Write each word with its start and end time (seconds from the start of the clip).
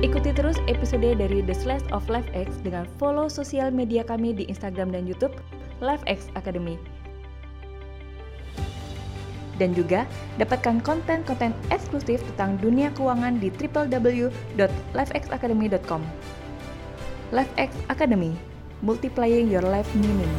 Ikuti 0.00 0.32
terus 0.32 0.56
episode 0.64 1.20
dari 1.20 1.44
The 1.44 1.52
Slash 1.52 1.84
of 1.92 2.08
LiveX 2.08 2.64
dengan 2.64 2.88
follow 2.96 3.28
sosial 3.28 3.68
media 3.68 4.00
kami 4.00 4.32
di 4.32 4.48
Instagram 4.48 4.96
dan 4.96 5.04
YouTube 5.04 5.36
LiveX 5.84 6.32
Academy. 6.40 6.80
Dan 9.60 9.76
juga 9.76 10.08
dapatkan 10.40 10.80
konten-konten 10.80 11.52
eksklusif 11.68 12.24
tentang 12.32 12.56
dunia 12.64 12.88
keuangan 12.96 13.44
di 13.44 13.52
www.livexacademy.com. 13.52 16.00
LiveX 17.36 17.68
Academy, 17.92 18.32
multiplying 18.80 19.52
your 19.52 19.60
life 19.60 19.92
meaning. 19.92 20.32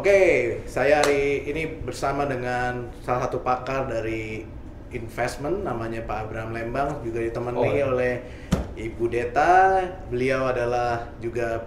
Oke, 0.00 0.56
saya 0.64 1.04
hari 1.04 1.44
ini 1.44 1.84
bersama 1.84 2.24
dengan 2.24 2.88
salah 3.04 3.28
satu 3.28 3.44
pakar 3.44 3.84
dari 3.84 4.48
investment 4.96 5.60
namanya 5.60 6.00
Pak 6.08 6.24
Abraham 6.24 6.56
Lembang 6.56 7.04
juga 7.04 7.20
ditemani 7.20 7.60
Oh, 7.60 7.68
ya. 7.68 7.84
oleh 7.84 8.24
Ibu 8.80 9.12
Deta. 9.12 9.76
Beliau 10.08 10.48
adalah 10.48 11.04
juga 11.20 11.60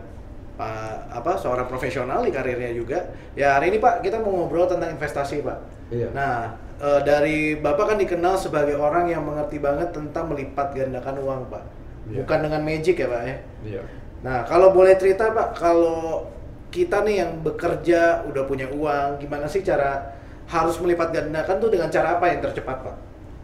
Pak 0.57 1.13
apa 1.13 1.37
seorang 1.37 1.69
profesional 1.69 2.25
di 2.25 2.33
karirnya 2.33 2.73
juga. 2.73 3.05
Ya 3.37 3.53
hari 3.53 3.69
ini 3.69 3.77
Pak 3.77 4.01
kita 4.01 4.17
mau 4.17 4.33
ngobrol 4.33 4.65
tentang 4.65 4.89
investasi 4.97 5.45
Pak. 5.45 5.57
Iya. 5.93 6.09
Nah 6.17 6.57
eh, 6.81 7.01
dari 7.05 7.61
Bapak 7.61 7.93
kan 7.93 7.97
dikenal 8.01 8.33
sebagai 8.41 8.81
orang 8.81 9.13
yang 9.13 9.21
mengerti 9.21 9.61
banget 9.61 9.93
tentang 9.93 10.33
melipat 10.33 10.73
gandakan 10.73 11.21
uang 11.21 11.41
Pak. 11.53 11.63
Iya. 12.09 12.25
Bukan 12.25 12.39
dengan 12.49 12.65
magic 12.65 12.97
ya 12.97 13.07
Pak 13.13 13.21
ya. 13.29 13.37
Iya. 13.61 13.81
Nah, 14.25 14.41
kalau 14.47 14.71
boleh 14.73 14.95
cerita 14.97 15.29
Pak, 15.35 15.51
kalau 15.53 16.25
kita 16.73 17.05
nih 17.05 17.21
yang 17.21 17.31
bekerja 17.45 18.25
udah 18.25 18.49
punya 18.49 18.65
uang, 18.73 19.21
gimana 19.21 19.45
sih 19.45 19.61
cara 19.61 20.17
harus 20.49 20.81
melipat 20.81 21.13
gandakan 21.13 21.61
tuh 21.61 21.69
dengan 21.69 21.93
cara 21.93 22.17
apa 22.17 22.25
yang 22.33 22.41
tercepat 22.41 22.81
Pak? 22.81 22.95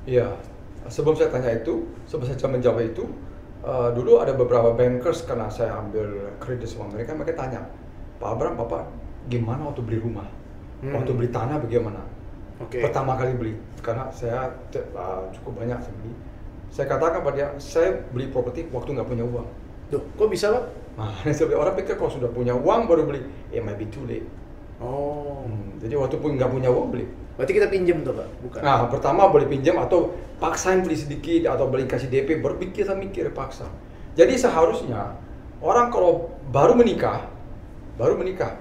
Iya. 0.09 0.33
Sebelum 0.89 1.13
saya 1.13 1.29
tanya 1.29 1.53
itu, 1.53 1.85
sebelum 2.09 2.33
saya 2.33 2.49
menjawab 2.49 2.81
itu, 2.81 3.05
eh, 3.61 3.89
dulu 3.93 4.17
ada 4.17 4.33
beberapa 4.33 4.73
bankers 4.73 5.21
karena 5.29 5.45
saya 5.53 5.77
ambil 5.77 6.33
kredit 6.41 6.65
sama 6.73 6.89
mereka, 6.89 7.13
mereka 7.13 7.37
tanya, 7.37 7.69
Pak 8.17 8.29
Abraham, 8.33 8.57
Bapak 8.65 8.89
gimana 9.29 9.69
waktu 9.69 9.85
beli 9.85 10.01
rumah? 10.01 10.25
Hmm. 10.81 10.97
Waktu 10.97 11.11
beli 11.13 11.29
tanah 11.29 11.61
bagaimana? 11.61 12.01
Oke. 12.65 12.81
Pertama 12.81 13.13
kali 13.13 13.37
beli, 13.37 13.53
karena 13.85 14.09
saya 14.09 14.49
eh, 14.73 15.21
cukup 15.37 15.61
banyak 15.61 15.77
saya 15.77 15.93
beli. 16.01 16.13
Saya 16.73 16.85
katakan 16.89 17.21
pada 17.21 17.35
dia, 17.37 17.47
saya 17.61 17.93
beli 18.09 18.33
properti 18.33 18.65
waktu 18.73 18.97
nggak 18.97 19.05
punya 19.05 19.25
uang. 19.25 19.47
Duh, 19.93 20.01
kok 20.17 20.29
bisa 20.29 20.53
Pak? 20.53 20.65
Nah, 21.25 21.31
sebenarnya 21.31 21.59
orang 21.63 21.75
pikir 21.79 21.95
kalau 21.95 22.11
sudah 22.11 22.27
punya 22.27 22.51
uang 22.51 22.91
baru 22.91 23.07
beli, 23.07 23.23
it 23.55 23.63
might 23.63 23.79
be 23.79 23.87
too 23.87 24.03
late. 24.03 24.27
Oh, 24.83 25.47
Hmm, 25.47 25.79
jadi 25.79 25.95
waktu 25.95 26.19
pun 26.19 26.35
nggak 26.35 26.51
punya 26.51 26.67
uang 26.67 26.91
beli. 26.91 27.07
berarti 27.39 27.55
kita 27.55 27.71
pinjem 27.71 28.03
tuh 28.03 28.11
Pak? 28.11 28.27
Bukan? 28.43 28.59
Nah, 28.59 28.91
pertama 28.91 29.31
boleh 29.31 29.47
pinjam 29.47 29.79
atau 29.79 30.11
paksain 30.43 30.83
beli 30.83 30.99
sedikit 30.99 31.47
atau 31.47 31.71
beli 31.71 31.87
kasih 31.87 32.11
DP 32.11 32.43
berpikir 32.43 32.83
kita 32.83 32.91
mikir 32.99 33.31
paksa. 33.31 33.63
Jadi 34.19 34.35
seharusnya 34.35 35.15
orang 35.63 35.87
kalau 35.87 36.35
baru 36.51 36.75
menikah, 36.75 37.23
baru 37.95 38.19
menikah, 38.19 38.59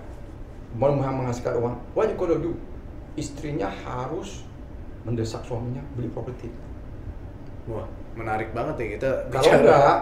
mau 0.78 0.94
menghasilkan 0.94 1.58
uang, 1.58 1.74
what 1.98 2.06
you 2.06 2.14
gonna 2.14 2.38
do? 2.38 2.54
Istrinya 3.18 3.66
harus 3.66 4.46
mendesak 5.02 5.42
suaminya 5.42 5.82
beli 5.98 6.06
properti. 6.14 6.46
Wah, 7.66 7.86
menarik 8.14 8.54
banget 8.54 8.74
ya 8.78 8.86
kita 8.94 9.10
Kalau 9.34 9.50
enggak, 9.58 9.98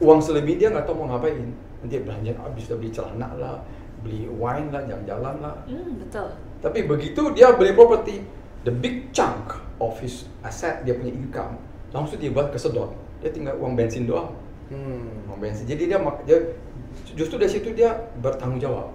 uang 0.00 0.18
selebih 0.18 0.56
dia 0.56 0.70
nggak 0.70 0.86
tahu 0.86 1.04
mau 1.04 1.14
ngapain. 1.14 1.50
Nanti 1.84 2.00
belanja 2.00 2.32
habis 2.40 2.64
udah 2.66 2.78
beli 2.80 2.90
celana 2.90 3.28
lah, 3.36 3.56
beli 4.00 4.24
wine 4.26 4.72
lah, 4.72 4.82
jalan-jalan 4.88 5.34
lah. 5.38 5.54
Hmm, 5.68 6.00
betul. 6.00 6.28
Tapi 6.64 6.78
begitu 6.88 7.22
dia 7.36 7.52
beli 7.52 7.76
properti, 7.76 8.24
the 8.64 8.72
big 8.72 9.12
chunk 9.12 9.52
of 9.76 9.92
his 10.00 10.24
asset 10.40 10.80
dia 10.82 10.96
punya 10.96 11.12
income 11.12 11.60
langsung 11.92 12.16
dia 12.16 12.32
buat 12.32 12.48
kesedot. 12.48 12.90
Dia 13.20 13.30
tinggal 13.30 13.60
uang 13.60 13.76
bensin 13.76 14.08
doang, 14.08 14.32
Hmm. 14.72 15.28
uang 15.28 15.38
bensin. 15.38 15.68
Jadi 15.68 15.92
dia, 15.92 16.00
mak- 16.00 16.24
dia 16.24 16.40
justru 17.12 17.36
dari 17.36 17.52
situ 17.52 17.70
dia 17.70 17.92
bertanggung 18.18 18.58
jawab. 18.58 18.90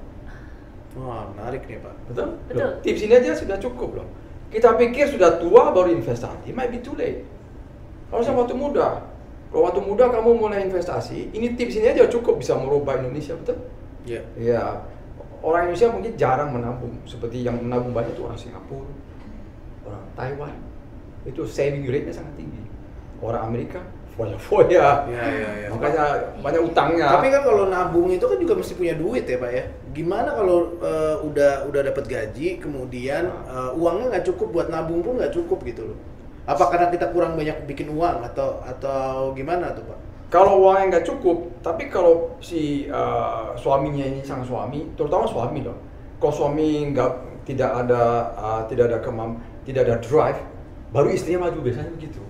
Wah, 0.98 1.30
menarik 1.38 1.70
nih 1.70 1.78
Pak. 1.80 1.96
Betul? 2.10 2.28
Betul. 2.50 2.66
Loh, 2.66 2.72
tips 2.82 3.02
ini 3.06 3.14
aja 3.14 3.32
sudah 3.38 3.58
cukup 3.62 4.02
loh. 4.02 4.08
Kita 4.50 4.74
pikir 4.74 5.06
sudah 5.06 5.38
tua 5.38 5.70
baru 5.70 5.94
investasi, 5.94 6.50
it 6.50 6.58
might 6.58 6.74
be 6.74 6.82
too 6.82 6.98
late. 6.98 7.22
Harusnya 8.10 8.34
waktu 8.34 8.58
muda. 8.58 9.06
Kalau 9.50 9.66
waktu 9.66 9.82
muda 9.82 10.06
kamu 10.14 10.30
mulai 10.38 10.62
investasi, 10.70 11.34
ini 11.34 11.58
tips 11.58 11.82
ini 11.82 11.90
aja 11.90 12.06
cukup 12.06 12.38
bisa 12.38 12.54
merubah 12.54 13.02
Indonesia, 13.02 13.34
betul? 13.34 13.58
Iya. 14.06 14.22
Ya, 14.38 14.86
orang 15.42 15.70
Indonesia 15.70 15.90
mungkin 15.90 16.14
jarang 16.14 16.54
menabung. 16.54 16.94
Seperti 17.10 17.42
yang 17.42 17.58
menabung 17.58 17.90
banyak 17.90 18.14
itu 18.14 18.22
orang 18.30 18.38
Singapura, 18.38 18.94
orang 19.90 20.06
Taiwan. 20.14 20.54
Itu 21.26 21.50
saving 21.50 21.90
rate-nya 21.90 22.14
sangat 22.14 22.38
tinggi. 22.38 22.62
Orang 23.26 23.50
Amerika, 23.50 23.82
foya-foya. 24.14 25.10
Iya, 25.10 25.24
iya, 25.34 25.50
iya. 25.66 25.68
Makanya 25.74 26.06
banyak 26.46 26.62
utangnya. 26.70 27.08
Tapi 27.10 27.28
kan 27.34 27.42
kalau 27.42 27.64
nabung 27.74 28.14
itu 28.14 28.26
kan 28.30 28.38
juga 28.38 28.54
mesti 28.54 28.74
punya 28.78 28.94
duit 28.96 29.26
ya 29.26 29.42
Pak 29.42 29.52
ya. 29.52 29.64
Gimana 29.96 30.30
kalau 30.38 30.78
eh, 30.78 31.18
udah 31.26 31.66
udah 31.72 31.82
dapat 31.90 32.06
gaji, 32.06 32.62
kemudian 32.62 33.24
eh, 33.28 33.72
uangnya 33.74 34.14
nggak 34.14 34.26
cukup 34.30 34.48
buat 34.54 34.68
nabung 34.70 35.02
pun 35.02 35.18
nggak 35.18 35.34
cukup 35.34 35.66
gitu 35.66 35.90
loh. 35.90 36.00
Apa 36.50 36.74
karena 36.74 36.90
kita 36.90 37.14
kurang 37.14 37.38
banyak 37.38 37.70
bikin 37.70 37.94
uang 37.94 38.26
atau 38.26 38.58
atau 38.66 39.38
gimana 39.38 39.70
tuh 39.78 39.86
Pak? 39.86 40.00
Kalau 40.34 40.66
uangnya 40.66 40.98
nggak 40.98 41.06
cukup, 41.06 41.62
tapi 41.62 41.90
kalau 41.94 42.34
si 42.42 42.90
uh, 42.90 43.54
suaminya 43.54 44.06
ini 44.06 44.26
sang 44.26 44.42
suami, 44.42 44.90
terutama 44.98 45.30
suami 45.30 45.62
loh, 45.62 45.78
kalau 46.18 46.34
suami 46.34 46.90
nggak 46.90 47.12
tidak 47.46 47.70
ada 47.86 48.34
uh, 48.34 48.62
tidak 48.66 48.94
ada 48.94 48.98
kemam 49.02 49.42
tidak 49.66 49.86
ada 49.86 49.96
drive, 50.02 50.42
baru 50.90 51.14
istrinya 51.14 51.50
maju 51.50 51.62
biasanya 51.62 51.94
begitu. 51.94 52.22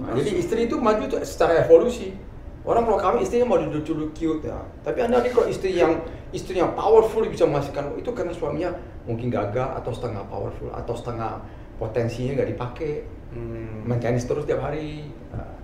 Nah, 0.00 0.16
jadi 0.16 0.30
istri 0.40 0.60
itu 0.64 0.76
maju 0.80 1.04
tuh 1.08 1.20
secara 1.24 1.64
evolusi. 1.64 2.16
Orang 2.64 2.84
kalau 2.84 3.00
kami 3.00 3.24
istrinya 3.24 3.48
mau 3.48 3.56
duduk-duduk 3.56 4.12
cute 4.12 4.44
ya, 4.48 4.60
tapi 4.84 5.00
anda 5.00 5.24
nih 5.24 5.32
kalau 5.32 5.48
istri 5.48 5.76
yang 5.76 6.04
istri 6.32 6.60
yang 6.60 6.76
powerful 6.76 7.24
bisa 7.24 7.48
menghasilkan 7.48 7.96
itu 7.96 8.12
karena 8.12 8.32
suaminya 8.36 8.70
mungkin 9.08 9.32
gagal 9.32 9.80
atau 9.80 9.92
setengah 9.92 10.24
powerful 10.28 10.68
atau 10.76 10.92
setengah 10.92 11.40
potensinya 11.80 12.36
nggak 12.36 12.50
dipakai 12.52 12.92
Hmm. 13.28 13.84
main 13.84 14.00
tenis 14.00 14.24
terus 14.24 14.48
tiap 14.48 14.64
hari, 14.64 15.04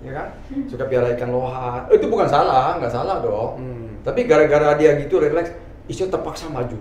ya 0.05 0.13
kan? 0.13 0.29
Suka 0.69 0.85
piara 0.85 1.17
ikan 1.17 1.33
lohan. 1.33 1.89
Eh, 1.89 1.97
itu 1.97 2.07
bukan 2.13 2.29
salah, 2.29 2.77
nggak 2.77 2.93
salah 2.93 3.25
dong. 3.25 3.57
Hmm. 3.57 3.89
Tapi 4.05 4.29
gara-gara 4.29 4.77
dia 4.77 4.93
gitu 5.01 5.17
relax, 5.17 5.49
istri 5.89 6.13
terpaksa 6.13 6.53
maju. 6.53 6.77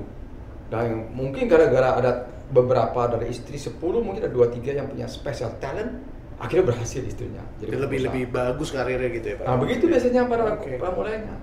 Dan 0.68 1.08
mungkin 1.16 1.48
gara-gara 1.48 2.04
ada 2.04 2.12
beberapa 2.52 3.08
dari 3.16 3.32
istri 3.32 3.56
10 3.56 3.80
mungkin 4.04 4.28
ada 4.28 4.32
dua 4.32 4.52
tiga 4.52 4.76
yang 4.76 4.92
punya 4.92 5.08
special 5.08 5.56
talent, 5.64 6.04
akhirnya 6.36 6.76
berhasil 6.76 7.00
istrinya. 7.00 7.42
Jadi 7.64 7.72
lebih 7.80 8.00
lebih 8.04 8.24
bagus 8.30 8.76
karirnya 8.76 9.10
gitu 9.16 9.28
ya 9.34 9.36
Pak. 9.40 9.46
Nah 9.48 9.56
begitu 9.56 9.84
biasanya 9.88 10.28
pada 10.28 10.44
Oke. 10.60 10.76
pramulainya. 10.76 11.36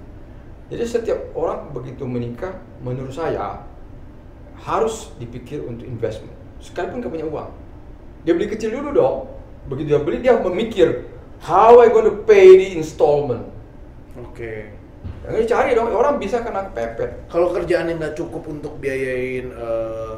Jadi 0.71 0.85
setiap 0.87 1.19
orang 1.35 1.75
begitu 1.75 2.07
menikah, 2.07 2.55
menurut 2.79 3.11
saya 3.11 3.67
harus 4.61 5.11
dipikir 5.19 5.65
untuk 5.65 5.89
investment. 5.89 6.37
Sekalipun 6.61 7.01
nggak 7.01 7.11
punya 7.11 7.27
uang, 7.27 7.51
dia 8.25 8.33
beli 8.37 8.49
kecil 8.49 8.75
dulu 8.75 8.91
dong. 8.93 9.19
Begitu 9.69 9.97
dia 9.97 10.01
beli 10.01 10.19
dia 10.21 10.35
memikir 10.37 11.09
how 11.41 11.81
I 11.81 11.89
gonna 11.89 12.13
pay 12.25 12.61
the 12.61 12.69
installment. 12.77 13.49
Oke. 14.21 14.77
Yang 15.25 15.53
cari 15.53 15.77
dong 15.77 15.93
orang 15.93 16.17
bisa 16.21 16.41
kena 16.45 16.69
kepepet. 16.73 17.29
Kalau 17.31 17.53
kerjaan 17.53 17.89
yang 17.93 18.01
nggak 18.01 18.17
cukup 18.17 18.45
untuk 18.51 18.77
biayain 18.81 19.53
eh, 19.53 20.17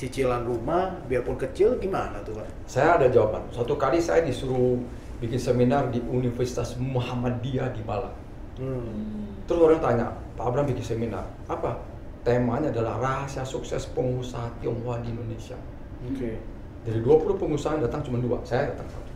cicilan 0.00 0.48
rumah, 0.48 1.00
biarpun 1.06 1.36
kecil, 1.36 1.76
gimana 1.76 2.24
tuh 2.24 2.38
Pak? 2.38 2.48
Saya 2.64 2.96
ada 3.00 3.06
jawaban. 3.12 3.46
Suatu 3.52 3.76
kali 3.76 4.00
saya 4.00 4.24
disuruh 4.24 4.80
bikin 5.20 5.36
seminar 5.36 5.92
di 5.92 6.00
Universitas 6.00 6.74
Muhammadiyah 6.80 7.68
di 7.76 7.82
Malang. 7.84 8.16
Hmm. 8.56 9.44
Terus 9.44 9.60
orang 9.60 9.80
tanya, 9.80 10.06
Pak 10.36 10.44
Abraham 10.44 10.66
bikin 10.72 10.84
seminar, 10.84 11.24
apa? 11.48 11.80
Temanya 12.24 12.68
adalah 12.68 13.00
rahasia 13.00 13.44
sukses 13.44 13.88
pengusaha 13.92 14.48
Tionghoa 14.60 15.00
di 15.00 15.12
Indonesia. 15.12 15.56
Oke. 16.04 16.36
Dari 16.80 17.00
20 17.04 17.36
pengusaha 17.36 17.76
yang 17.76 17.84
datang 17.84 18.00
cuma 18.00 18.16
dua, 18.16 18.40
saya 18.40 18.72
datang 18.72 18.88
satu. 18.88 19.10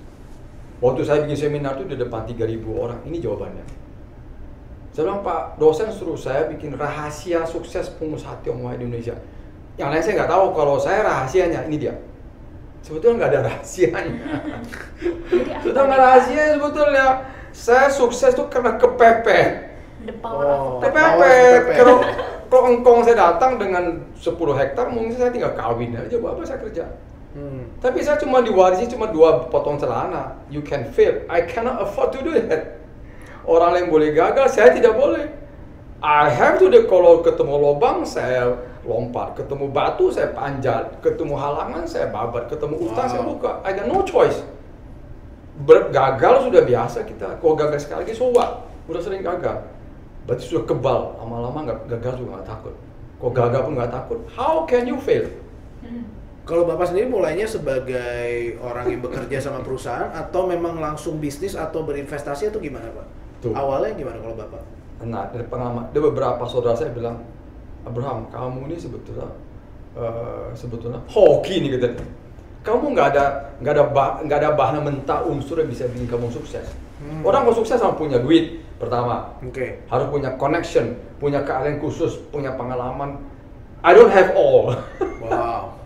Waktu 0.84 1.00
saya 1.00 1.18
bikin 1.24 1.38
seminar 1.38 1.80
itu 1.80 1.88
di 1.88 1.96
depan 1.96 2.28
3000 2.28 2.60
orang, 2.76 3.00
ini 3.08 3.16
jawabannya. 3.24 3.64
Saya 4.92 5.10
bilang, 5.10 5.24
Pak 5.24 5.56
dosen 5.56 5.88
suruh 5.90 6.14
saya 6.14 6.46
bikin 6.46 6.76
rahasia 6.76 7.42
sukses 7.48 7.88
pengusaha 7.96 8.36
Tionghoa 8.44 8.76
di 8.76 8.84
Indonesia. 8.84 9.16
Yang 9.74 9.88
lain 9.90 10.02
saya 10.04 10.14
nggak 10.22 10.30
tahu, 10.30 10.44
kalau 10.54 10.76
saya 10.78 11.00
rahasianya, 11.02 11.66
ini 11.66 11.76
dia. 11.80 11.94
Sebetulnya 12.84 13.24
nggak 13.24 13.30
ada 13.32 13.40
rahasianya. 13.48 14.12
Jadi 15.32 15.50
apa 15.50 15.60
Sebetulnya 15.64 15.88
nggak 15.88 16.02
rahasia 16.04 16.42
sebetulnya. 16.52 17.06
Saya 17.54 17.86
sukses 17.88 18.30
tuh 18.36 18.46
karena 18.52 18.76
kepepet. 18.76 19.50
The 20.04 20.14
power 20.20 20.44
Oh. 20.44 20.78
of 20.78 20.84
kepepet. 20.84 21.80
Kalau 21.80 21.96
kalau 22.52 22.62
engkong 22.70 23.00
saya 23.02 23.16
datang 23.18 23.56
dengan 23.56 24.04
10 24.14 24.52
hektar, 24.52 24.86
mungkin 24.92 25.16
saya 25.16 25.32
tinggal 25.32 25.56
kawin 25.56 25.96
aja. 25.96 26.12
Buat 26.20 26.36
apa 26.38 26.42
saya 26.44 26.60
kerja? 26.60 26.84
Hmm. 27.34 27.66
Tapi 27.82 27.98
saya 27.98 28.14
cuma 28.22 28.38
diwarisi 28.46 28.86
cuma 28.86 29.10
dua 29.10 29.50
potong 29.50 29.74
celana. 29.74 30.38
You 30.46 30.62
can 30.62 30.86
fail. 30.86 31.26
I 31.26 31.42
cannot 31.42 31.82
afford 31.82 32.14
to 32.14 32.22
do 32.22 32.30
that. 32.38 32.78
Orang 33.42 33.74
lain 33.74 33.90
boleh 33.90 34.14
gagal, 34.14 34.54
saya 34.54 34.70
tidak 34.70 34.94
boleh. 34.94 35.28
I 35.98 36.30
have 36.30 36.60
to 36.60 36.70
the 36.70 36.86
kalau 36.86 37.24
ketemu 37.24 37.58
lubang 37.58 38.04
saya 38.04 38.54
lompat, 38.84 39.40
ketemu 39.40 39.72
batu 39.72 40.12
saya 40.12 40.30
panjat, 40.36 41.00
ketemu 41.00 41.32
halangan 41.34 41.84
saya 41.88 42.12
babat, 42.12 42.46
ketemu 42.52 42.76
utang 42.76 43.08
saya 43.08 43.24
Wow. 43.24 43.34
buka. 43.36 43.50
I 43.64 43.72
got 43.72 43.88
no 43.88 44.04
choice. 44.04 44.44
Ber- 45.64 45.88
gagal 45.90 46.48
sudah 46.48 46.62
biasa 46.62 47.08
kita. 47.08 47.40
Kalau 47.40 47.54
gagal 47.56 47.82
sekali 47.82 48.04
lagi, 48.04 48.12
so 48.14 48.28
what? 48.30 48.68
Udah 48.84 49.00
sering 49.00 49.24
gagal. 49.24 49.64
Berarti 50.28 50.44
sudah 50.44 50.64
kebal. 50.68 51.16
Lama-lama 51.18 51.58
nggak 51.66 51.78
gagal 51.98 52.20
juga 52.20 52.40
nggak 52.40 52.48
takut. 52.52 52.74
Kalau 53.18 53.32
gagal 53.32 53.60
pun 53.64 53.72
nggak 53.74 53.92
takut. 53.92 54.18
How 54.36 54.54
can 54.68 54.84
you 54.84 55.00
fail? 55.00 55.24
Kalau 56.44 56.68
Bapak 56.68 56.92
sendiri 56.92 57.08
mulainya 57.08 57.48
sebagai 57.48 58.60
orang 58.60 58.92
yang 58.92 59.00
bekerja 59.00 59.40
sama 59.40 59.64
perusahaan 59.64 60.12
atau 60.12 60.44
memang 60.44 60.76
langsung 60.76 61.16
bisnis 61.16 61.56
atau 61.56 61.88
berinvestasi 61.88 62.52
atau 62.52 62.60
gimana 62.60 62.92
Pak? 62.92 63.06
Tuh. 63.40 63.56
Awalnya 63.56 63.96
gimana 63.96 64.20
kalau 64.20 64.36
Bapak? 64.36 64.62
Nah, 65.08 65.32
dari 65.32 65.48
pengalaman, 65.48 65.88
ada 65.88 66.00
beberapa 66.04 66.44
saudara 66.44 66.76
saya 66.76 66.92
bilang, 66.92 67.24
Abraham, 67.88 68.28
kamu 68.28 68.68
ini 68.68 68.76
sebetulnya 68.76 69.28
eh, 69.96 70.52
sebetulnya 70.52 71.00
hoki 71.08 71.64
nih 71.64 71.80
gitu. 71.80 71.88
Kamu 72.64 72.92
nggak 72.92 73.06
ada 73.16 73.24
nggak 73.64 73.72
ada 73.76 73.84
nggak 74.24 74.38
ada 74.40 74.50
bahan 74.52 74.76
mentah 74.84 75.20
unsur 75.24 75.60
yang 75.60 75.72
bisa 75.72 75.88
bikin 75.88 76.08
kamu 76.12 76.28
sukses. 76.28 76.64
Hmm. 77.00 77.24
Orang 77.24 77.48
mau 77.48 77.56
sukses 77.56 77.80
sama 77.80 77.96
punya 77.96 78.20
duit 78.20 78.60
pertama, 78.76 79.32
Oke. 79.40 79.80
harus 79.88 80.06
punya 80.12 80.36
connection, 80.36 80.92
punya 81.16 81.40
keahlian 81.40 81.80
khusus, 81.80 82.20
punya 82.28 82.52
pengalaman. 82.52 83.16
I 83.80 83.96
don't 83.96 84.12
have 84.12 84.36
all. 84.36 84.76
Wow. 85.24 85.83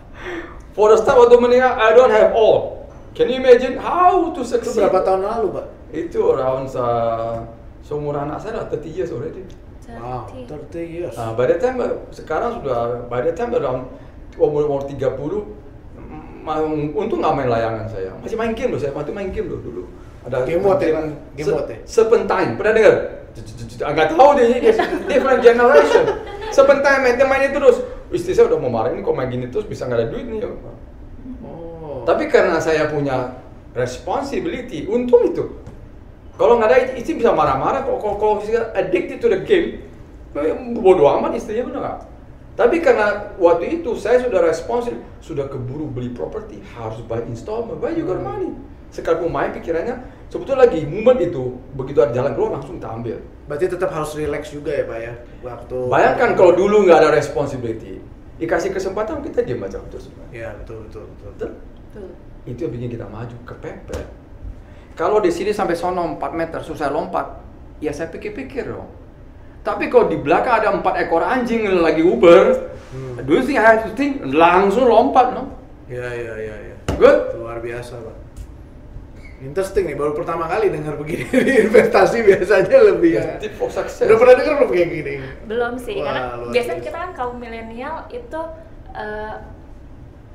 For 0.79 0.87
the 0.87 0.95
start 0.95 1.19
waktu 1.19 1.35
menikah, 1.43 1.75
I 1.75 1.91
don't 1.91 2.07
have 2.07 2.31
all. 2.31 2.87
Can 3.11 3.27
you 3.27 3.43
imagine 3.43 3.75
how 3.75 4.31
to 4.31 4.39
Itu 4.39 4.47
succeed? 4.47 4.79
berapa 4.79 5.03
tahun 5.03 5.27
lalu 5.27 5.47
Pak? 5.51 5.65
Itu 5.91 6.31
around 6.31 6.71
uh, 6.71 7.43
seumur 7.83 8.15
anak 8.15 8.39
saya 8.39 8.63
lah 8.63 8.65
30 8.71 8.87
years 8.87 9.11
already. 9.11 9.43
Wow, 9.91 10.31
30 10.31 10.47
years. 10.79 11.19
Nah, 11.19 11.35
by 11.35 11.51
the 11.51 11.59
time 11.59 11.83
sekarang 12.15 12.63
sudah 12.63 13.11
by 13.11 13.19
the 13.19 13.35
time 13.35 13.51
around 13.59 13.91
umur 14.39 14.71
umur 14.71 14.87
30 14.87 14.95
mm, 14.95 16.47
ma- 16.47 16.63
untung 16.95 17.19
nggak 17.19 17.33
main 17.35 17.49
layangan 17.51 17.83
saya. 17.91 18.15
Masih 18.23 18.39
main 18.39 18.55
game 18.55 18.71
loh, 18.71 18.79
saya 18.79 18.95
waktu 18.95 19.11
main 19.11 19.35
game 19.35 19.51
loh 19.51 19.59
dulu. 19.59 19.83
Ada 20.23 20.47
Game 20.47 20.63
mode 20.63 20.79
ya? 20.79 21.03
Game 21.35 21.49
mode 21.59 21.75
ya? 21.75 21.79
Serpentine, 21.83 22.55
pernah 22.55 22.71
dengar? 22.71 22.95
Enggak 23.83 24.07
tahu 24.15 24.29
deh 24.39 24.47
ini 24.47 24.71
different 25.11 25.43
generation. 25.43 26.05
Serpentine 26.55 27.03
main 27.03 27.19
main 27.19 27.51
terus. 27.51 27.83
Istri 28.09 28.31
saya 28.33 28.45
udah 28.49 28.59
mau 28.61 28.73
marah 28.73 28.89
ini 28.93 29.05
kok 29.05 29.13
main 29.13 29.29
gini 29.29 29.47
terus 29.53 29.69
bisa 29.69 29.85
nggak 29.85 29.99
ada 30.01 30.07
duit 30.09 30.25
nih. 30.25 30.41
Oh. 31.45 32.01
Tapi 32.03 32.25
karena 32.25 32.57
saya 32.57 32.89
punya 32.89 33.37
responsibility, 33.77 34.89
untung 34.89 35.29
itu. 35.29 35.45
Kalau 36.39 36.55
nggak 36.55 36.69
ada 36.71 36.77
istri 36.95 37.19
bisa 37.19 37.35
marah-marah, 37.35 37.83
kalau 37.83 37.99
kalau 37.99 38.15
kalau 38.17 38.35
saya 38.41 38.71
addicted 38.73 39.19
to 39.19 39.27
the 39.27 39.43
game, 39.43 39.83
eh, 40.33 40.55
bodoh 40.79 41.11
amat 41.19 41.35
istrinya 41.35 41.67
benar 41.67 41.81
nggak? 41.83 41.99
Tapi 42.59 42.75
karena 42.83 43.35
waktu 43.39 43.79
itu 43.79 43.95
saya 43.95 44.19
sudah 44.19 44.43
responsif, 44.43 44.95
sudah 45.23 45.47
keburu 45.47 45.87
beli 45.87 46.11
properti, 46.11 46.59
harus 46.75 46.99
bayar 47.07 47.23
installment, 47.27 47.79
why 47.79 47.91
you 47.95 48.03
got 48.03 48.19
money? 48.19 48.51
Sekalipun 48.89 49.29
main 49.29 49.53
pikirannya, 49.53 49.95
sebetulnya 50.27 50.65
lagi 50.65 50.81
moment 50.85 51.19
itu, 51.21 51.57
begitu 51.77 52.01
ada 52.01 52.09
jalan 52.09 52.33
keluar 52.33 52.57
langsung 52.57 52.81
kita 52.81 52.89
ambil. 52.89 53.17
Berarti 53.45 53.65
tetap 53.69 53.89
harus 53.93 54.13
relax 54.17 54.49
juga 54.49 54.73
ya 54.73 54.83
Pak 54.85 54.99
ya? 55.01 55.13
Waktu 55.45 55.77
Bayangkan 55.89 56.29
kalau 56.37 56.53
dulu 56.57 56.85
nggak 56.89 56.97
ada 57.05 57.09
responsibility, 57.13 58.01
dikasih 58.37 58.73
kesempatan 58.73 59.21
kita 59.21 59.45
diam 59.45 59.61
aja 59.61 59.77
terus. 59.89 60.09
Ya, 60.33 60.53
betul 60.57 60.89
betul 60.89 61.05
betul. 61.13 61.29
Betul? 61.89 62.07
Itu 62.49 62.59
yang 62.65 62.73
bikin 62.73 62.89
kita 62.97 63.05
maju 63.05 63.35
kepepet 63.45 63.97
kalau 64.99 65.23
di 65.23 65.31
sini 65.31 65.55
sampai 65.55 65.79
sono 65.79 66.19
4 66.19 66.35
meter 66.35 66.59
susah 66.59 66.91
lompat 66.91 67.39
ya 67.79 67.95
saya 67.95 68.11
pikir-pikir 68.11 68.67
dong 68.67 68.91
tapi 69.63 69.87
kalau 69.87 70.11
di 70.11 70.19
belakang 70.19 70.59
ada 70.59 70.75
empat 70.75 71.07
ekor 71.07 71.23
anjing 71.23 71.63
yang 71.63 71.79
lagi 71.79 72.03
uber 72.03 72.67
Hmm. 72.89 73.21
do 73.21 73.37
you 73.37 73.45
think 73.45 73.61
I 73.61 73.77
have 73.77 73.85
to 73.85 73.93
think 73.93 74.25
langsung 74.25 74.89
lompat 74.89 75.37
no 75.37 75.45
Ya 75.85 76.09
ya 76.09 76.33
ya 76.41 76.55
ya. 76.73 76.75
good 76.97 77.37
Luar 77.37 77.61
biasa 77.61 78.01
Pak. 78.01 78.28
Interesting 79.39 79.85
nih, 79.85 79.95
baru 79.95 80.11
pertama 80.11 80.45
kali 80.45 80.67
dengar 80.67 80.99
begini 80.99 81.23
investasi 81.65 82.21
biasanya 82.21 82.77
lebih 82.85 83.11
ya. 83.15 83.39
tip 83.39 83.55
for 83.55 83.67
success 83.67 84.03
Udah 84.03 84.19
pernah 84.19 84.35
dengar 84.35 84.53
belum 84.59 84.69
kayak 84.69 84.89
gini? 84.91 85.13
Belum 85.47 85.73
sih, 85.75 85.95
Wah, 85.95 86.05
karena 86.05 86.21
luar 86.35 86.51
biasanya 86.51 86.75
biasa. 86.75 86.87
kita 86.87 86.97
kan 86.97 87.11
kaum 87.15 87.35
milenial 87.37 87.95
itu 88.09 88.41
eh, 88.91 89.35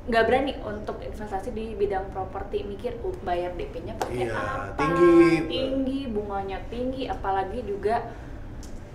nggak 0.05 0.23
berani 0.23 0.53
untuk 0.59 1.01
investasi 1.01 1.49
di 1.49 1.73
bidang 1.73 2.09
properti 2.11 2.61
mikir 2.61 2.93
uh, 3.01 3.13
bayar 3.21 3.53
DP-nya 3.53 3.97
pakai 3.97 4.25
Iya, 4.25 4.33
apa 4.33 4.77
tinggi. 4.77 5.49
tinggi 5.49 5.99
bunganya 6.05 6.61
tinggi 6.67 7.05
apalagi 7.05 7.61
juga 7.61 8.05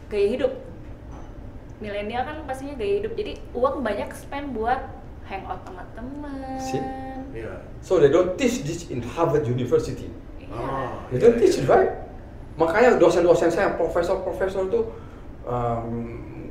gaya 0.07 0.29
hidup 0.29 0.53
milenial 1.79 2.23
kan 2.23 2.37
pastinya 2.45 2.75
gaya 2.75 3.03
hidup 3.03 3.13
jadi 3.15 3.43
uang 3.51 3.83
banyak 3.83 4.07
spend 4.13 4.55
buat 4.55 4.79
hangout 5.31 5.63
sama 5.63 5.83
teman. 5.95 6.59
Sip. 6.59 6.83
Iya. 7.31 7.63
so 7.79 8.03
they 8.03 8.11
don't 8.11 8.35
teach 8.35 8.67
this 8.67 8.91
in 8.91 8.99
Harvard 9.07 9.47
University. 9.47 10.11
Iya. 10.43 10.51
Oh, 10.51 10.91
they 11.15 11.23
iya, 11.23 11.31
don't 11.31 11.39
teach 11.39 11.63
iya. 11.63 11.63
it 11.63 11.71
right? 11.71 11.93
Makanya 12.59 12.99
dosen-dosen 12.99 13.55
saya 13.55 13.79
profesor-profesor 13.79 14.67
itu 14.67 14.91
um, 15.47 15.87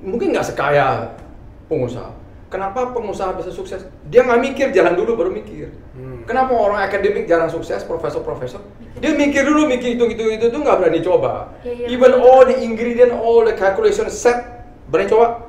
mungkin 0.02 0.32
nggak 0.32 0.48
sekaya 0.48 1.20
pengusaha. 1.68 2.16
Kenapa 2.50 2.96
pengusaha 2.96 3.38
bisa 3.38 3.54
sukses? 3.54 3.86
Dia 4.10 4.26
nggak 4.26 4.42
mikir 4.42 4.68
jalan 4.74 4.98
dulu 4.98 5.20
baru 5.20 5.30
mikir. 5.30 5.70
Hmm. 5.94 6.24
kenapa 6.24 6.56
orang 6.56 6.82
akademik 6.88 7.28
jarang 7.28 7.52
sukses 7.52 7.84
profesor-profesor? 7.86 8.64
Dia 8.98 9.14
mikir 9.14 9.46
dulu 9.46 9.68
mikir 9.70 10.00
itu 10.00 10.04
itu 10.10 10.24
itu 10.34 10.46
tuh 10.50 10.64
nggak 10.64 10.80
berani 10.82 11.04
coba. 11.04 11.54
Iya, 11.62 11.86
iya, 11.86 11.86
even 11.94 12.16
all 12.18 12.48
the 12.48 12.56
ingredient 12.58 13.14
all 13.14 13.46
the 13.46 13.54
calculation 13.54 14.08
set 14.10 14.66
berani 14.90 15.12
coba? 15.12 15.46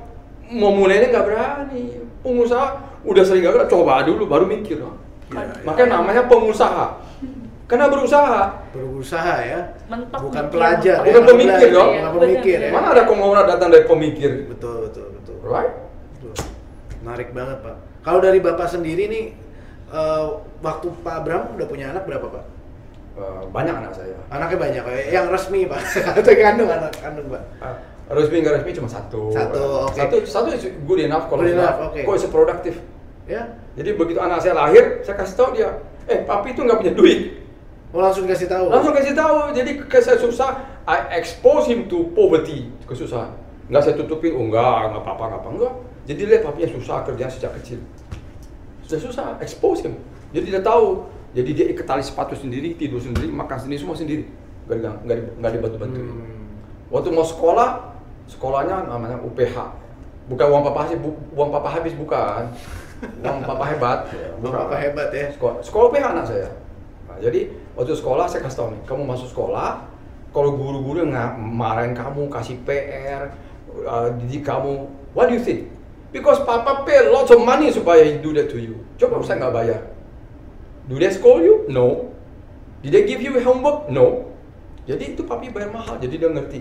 Mau 0.50 0.74
mulainya 0.74 1.08
nggak 1.14 1.24
berani. 1.24 2.04
Pengusaha 2.20 2.89
udah 3.04 3.22
sering 3.24 3.42
gagal 3.44 3.64
coba 3.68 4.04
dulu 4.04 4.26
baru 4.28 4.44
mikir 4.48 4.80
Iya, 5.30 5.46
iya. 5.46 5.62
makanya 5.62 5.88
namanya 6.02 6.22
pengusaha 6.26 6.86
karena 7.70 7.86
berusaha 7.86 8.66
Berusaha 8.74 9.34
ya. 9.46 9.60
Mentok 9.86 10.26
Bukan 10.26 10.42
mikir, 10.42 10.54
pelajar 10.58 10.98
mentok 10.98 11.06
ya. 11.06 11.06
Bukan 11.06 11.22
pemikir 11.22 11.54
Belajar, 11.54 11.70
dong. 11.70 11.90
Bukan 11.94 12.12
pemikir 12.18 12.58
ya. 12.58 12.60
Bener, 12.66 12.74
mana 12.74 12.88
ada 12.90 13.02
konglomerat 13.06 13.46
datang 13.46 13.68
dari 13.70 13.84
pemikir 13.86 14.30
Betul 14.50 14.74
betul 14.90 15.06
betul. 15.14 15.36
right 15.46 15.74
Betul. 16.18 16.34
Menarik 17.06 17.28
banget 17.30 17.58
Pak. 17.62 17.76
Kalau 18.02 18.18
dari 18.18 18.38
Bapak 18.42 18.66
sendiri 18.66 19.06
nih, 19.06 19.24
eh, 19.86 20.26
waktu 20.60 20.86
Pak 21.00 21.14
Abraham 21.22 21.54
udah 21.54 21.66
punya 21.70 21.94
anak 21.94 22.10
berapa 22.10 22.26
Pak? 22.26 22.44
Eh, 23.22 23.42
banyak 23.54 23.74
anak 23.76 23.92
saya 23.94 24.18
Anaknya 24.34 24.58
banyak, 24.58 24.82
yang 25.14 25.26
resmi 25.30 25.70
Pak. 25.70 25.80
Atau 26.18 26.34
kandung 26.34 26.70
anak 26.74 26.90
kandung 26.98 27.30
Pak. 27.30 27.42
Ah, 27.62 27.74
resmi 28.12 28.36
nggak 28.38 28.54
resmi 28.58 28.70
cuma 28.72 28.88
satu. 28.88 29.30
Satu, 29.30 29.62
oke. 29.86 29.94
satu 29.94 30.14
satu 30.24 30.48
is 30.50 30.64
good 30.82 31.00
enough 31.00 31.26
kalau 31.26 31.42
Good 31.42 31.54
enough, 31.54 31.78
oke. 31.86 32.00
kok 32.00 32.14
is 32.14 32.26
produktif 32.26 32.74
Ya, 33.24 33.46
jadi 33.72 33.94
begitu 33.94 34.18
anak 34.18 34.42
saya 34.42 34.58
lahir 34.58 34.98
saya 35.00 35.14
kasih 35.14 35.36
tahu 35.36 35.48
dia 35.54 35.70
eh 36.04 36.20
papi 36.20 36.50
itu 36.50 36.60
nggak 36.60 36.78
punya 36.78 36.92
duit. 36.92 37.20
Mau 37.90 37.98
langsung 38.00 38.26
kasih 38.26 38.46
tahu. 38.46 38.66
langsung 38.66 38.90
kasih 38.90 39.14
tahu. 39.14 39.54
Jadi 39.54 39.70
ke 39.80 39.98
saya 39.98 40.18
susah 40.18 40.50
I 40.82 41.14
expose 41.16 41.66
him 41.66 41.86
to 41.86 42.10
poverty 42.10 42.66
kesusahan. 42.84 43.30
Nggak 43.66 43.82
saya 43.82 43.94
tutupin 43.94 44.34
oh 44.34 44.42
enggak 44.42 44.90
nggak 44.90 45.00
apa-apa 45.00 45.24
nggak 45.26 45.40
apa 45.40 45.48
enggak 45.48 45.74
jadi 46.02 46.20
lihat 46.26 46.42
papinya 46.42 46.68
susah 46.72 46.96
kerja 47.04 47.24
sejak 47.28 47.52
kecil. 47.62 47.78
Sudah 48.82 48.98
susah 49.00 49.24
expose 49.38 49.86
him. 49.86 49.94
Jadi 50.32 50.50
dia 50.50 50.58
tahu. 50.60 51.06
Jadi 51.30 51.50
dia 51.52 51.66
ikat 51.70 51.86
tali 51.86 52.02
sepatu 52.02 52.34
sendiri 52.34 52.74
tidur 52.74 52.98
sendiri 52.98 53.30
makan 53.30 53.58
sendiri 53.60 53.78
semua 53.78 53.94
sendiri. 53.94 54.26
Nggak 54.66 54.74
di- 54.76 55.00
nggak 55.06 55.16
di- 55.16 55.32
nggak 55.36 55.50
dibantu 55.52 55.76
bantuin 55.78 56.02
Hmm. 56.02 56.50
waktu 56.88 57.08
mau 57.10 57.22
sekolah 57.22 57.68
sekolahnya 58.26 58.88
namanya 58.88 59.16
UPH 59.22 59.56
bukan 60.30 60.46
uang 60.46 60.62
papa 60.62 60.86
habis 60.86 60.98
bu- 61.02 61.20
uang 61.34 61.50
papa 61.50 61.68
habis 61.68 61.94
bukan. 61.98 62.44
Uang 63.24 63.38
papa 63.42 63.64
hebat. 63.66 63.98
Bang 64.44 64.52
Papa 64.52 64.76
hebat 64.76 65.08
ya. 65.12 65.26
sekolah 65.32 65.56
sekolah 65.64 65.84
UPH 65.88 66.04
anak 66.12 66.24
saya. 66.28 66.48
Nah, 67.08 67.16
jadi 67.18 67.48
waktu 67.74 67.96
sekolah 67.96 68.28
saya 68.28 68.44
kasih 68.44 68.58
tahu 68.60 68.68
nih 68.76 68.82
kamu 68.84 69.02
masuk 69.08 69.28
sekolah 69.32 69.84
kalau 70.30 70.54
guru-guru 70.54 71.08
nggak 71.08 71.34
marahin 71.40 71.96
kamu 71.96 72.28
kasih 72.30 72.60
PR 72.62 73.32
uh, 73.82 74.08
didik 74.20 74.44
kamu 74.46 74.84
what 75.16 75.28
do 75.28 75.34
you 75.36 75.42
think? 75.42 75.72
Because 76.12 76.42
papa 76.44 76.84
pay 76.84 77.08
lots 77.08 77.30
of 77.32 77.40
money 77.40 77.72
supaya 77.72 78.04
he 78.04 78.20
do 78.20 78.30
that 78.36 78.50
to 78.52 78.60
you. 78.60 78.78
Coba 79.00 79.18
saya 79.24 79.48
nggak 79.48 79.54
bayar. 79.54 79.80
Do 80.86 80.98
they 81.00 81.10
scold 81.10 81.40
you? 81.42 81.64
No. 81.72 82.12
Did 82.84 82.92
they 82.96 83.04
give 83.04 83.20
you 83.20 83.32
homework? 83.40 83.88
No. 83.88 84.28
Jadi 84.88 85.14
itu 85.16 85.22
papi 85.22 85.52
bayar 85.52 85.70
mahal 85.70 86.00
jadi 86.02 86.16
dia 86.18 86.30
ngerti 86.32 86.60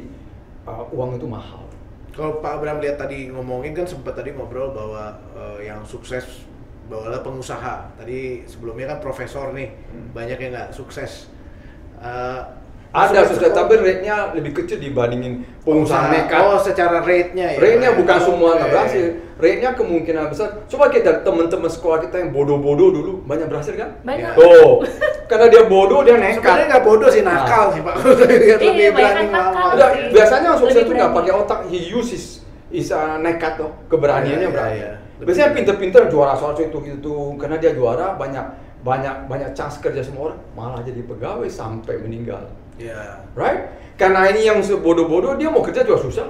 uh, 0.68 0.84
uang 0.92 1.16
itu 1.20 1.28
mahal 1.30 1.64
Kalau 2.10 2.44
Pak 2.44 2.60
Abraham 2.60 2.84
lihat 2.84 3.00
tadi 3.00 3.32
ngomongin 3.32 3.72
kan 3.72 3.88
sempat 3.88 4.18
tadi 4.18 4.36
ngobrol 4.36 4.76
bahwa 4.76 5.16
eh, 5.40 5.72
yang 5.72 5.86
sukses 5.88 6.44
bahwa 6.90 7.16
pengusaha. 7.22 7.96
Tadi 7.96 8.44
sebelumnya 8.50 8.92
kan 8.92 9.00
profesor 9.00 9.54
nih, 9.56 9.72
Hmm. 9.94 10.10
banyak 10.12 10.36
yang 10.42 10.52
nggak 10.52 10.74
sukses. 10.74 11.32
Eh, 12.02 12.42
Ada 12.90 13.22
sukses, 13.24 13.54
tapi 13.54 13.78
rate-nya 13.78 14.34
lebih 14.34 14.50
kecil 14.52 14.82
dibandingin 14.82 15.46
pengusaha 15.62 16.10
nekat. 16.10 16.42
Oh, 16.42 16.58
secara 16.58 17.00
rate-nya 17.00 17.54
ya. 17.54 17.58
Rate-nya 17.58 17.90
bukan 17.94 18.18
Oh, 18.18 18.26
semua 18.26 18.50
nggak 18.56 18.66
oke. 18.66 18.74
berhasil. 18.74 19.06
Rate-nya 19.38 19.70
kemungkinan 19.72 20.24
besar. 20.28 20.48
Coba 20.66 20.90
kita 20.90 21.22
teman-teman 21.22 21.70
sekolah 21.70 22.02
kita 22.02 22.18
yang 22.18 22.34
bodoh-bodoh 22.34 22.90
dulu 22.92 23.14
banyak 23.24 23.46
berhasil 23.46 23.78
kan? 23.78 23.94
Banyak. 24.02 24.34
Tuh, 24.34 24.82
karena 25.26 25.46
dia 25.48 25.64
bodoh 25.64 26.02
dia 26.02 26.18
nekat. 26.18 26.42
Sebenarnya 26.42 26.66
nggak 26.68 26.84
bodoh 26.84 27.10
sih, 27.10 27.22
nakal 27.22 27.64
Nah. 27.64 27.74
sih 27.78 27.82
pak. 27.82 27.96
Lebih 28.20 28.68
Iya, 28.74 28.90
berani 28.90 28.92
banyak 28.92 29.28
nakal. 29.30 29.68
sih. 29.70 30.02
biasanya 30.10 30.48
yang 30.48 30.58
sukses 30.58 30.82
itu 30.82 30.92
nggak 30.92 31.12
pakai 31.14 31.32
otak, 31.32 31.60
he 31.70 31.80
uses 31.88 32.24
is 32.70 32.90
uh, 32.90 33.18
nekat 33.18 33.54
tuh, 33.56 33.70
keberaniannya 33.86 34.46
iya, 34.46 34.50
berani. 34.50 34.76
iya. 34.76 34.92
Biasanya 35.20 35.54
pinter-pinter 35.54 36.02
juara 36.08 36.34
soal 36.34 36.56
itu 36.56 36.74
itu 36.82 37.14
karena 37.36 37.60
dia 37.60 37.72
juara 37.72 38.16
banyak 38.16 38.46
banyak 38.80 39.28
banyak 39.28 39.52
chance 39.52 39.78
kerja 39.78 40.00
semua 40.00 40.32
orang 40.32 40.40
malah 40.54 40.82
jadi 40.82 41.04
pegawai 41.04 41.46
sampai 41.46 42.00
meninggal. 42.00 42.50
Ya. 42.80 43.22
Right? 43.36 43.76
Karena 44.00 44.32
ini 44.32 44.48
yang 44.48 44.64
bodoh-bodoh 44.64 45.36
dia 45.36 45.52
mau 45.52 45.60
kerja 45.60 45.84
juga 45.84 46.00
susah. 46.00 46.28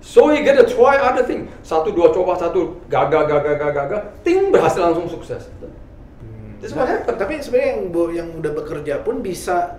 So 0.00 0.32
he 0.32 0.40
gotta 0.40 0.64
try 0.64 0.96
other 0.96 1.26
thing. 1.26 1.50
Satu 1.60 1.92
dua 1.92 2.14
coba 2.14 2.38
satu 2.38 2.80
gagal 2.88 3.26
gagal 3.28 3.58
gagal 3.58 3.70
gagal, 3.74 4.00
ting 4.24 4.48
berhasil 4.48 4.80
langsung 4.80 5.04
sukses. 5.10 5.50
Hmm. 5.60 6.56
That's 6.62 6.72
what 6.72 6.88
happened. 6.88 7.18
Tapi 7.20 7.42
sebenarnya 7.42 7.68
yang 7.74 7.80
yang 8.14 8.28
udah 8.40 8.52
bekerja 8.54 9.02
pun 9.04 9.20
bisa 9.20 9.76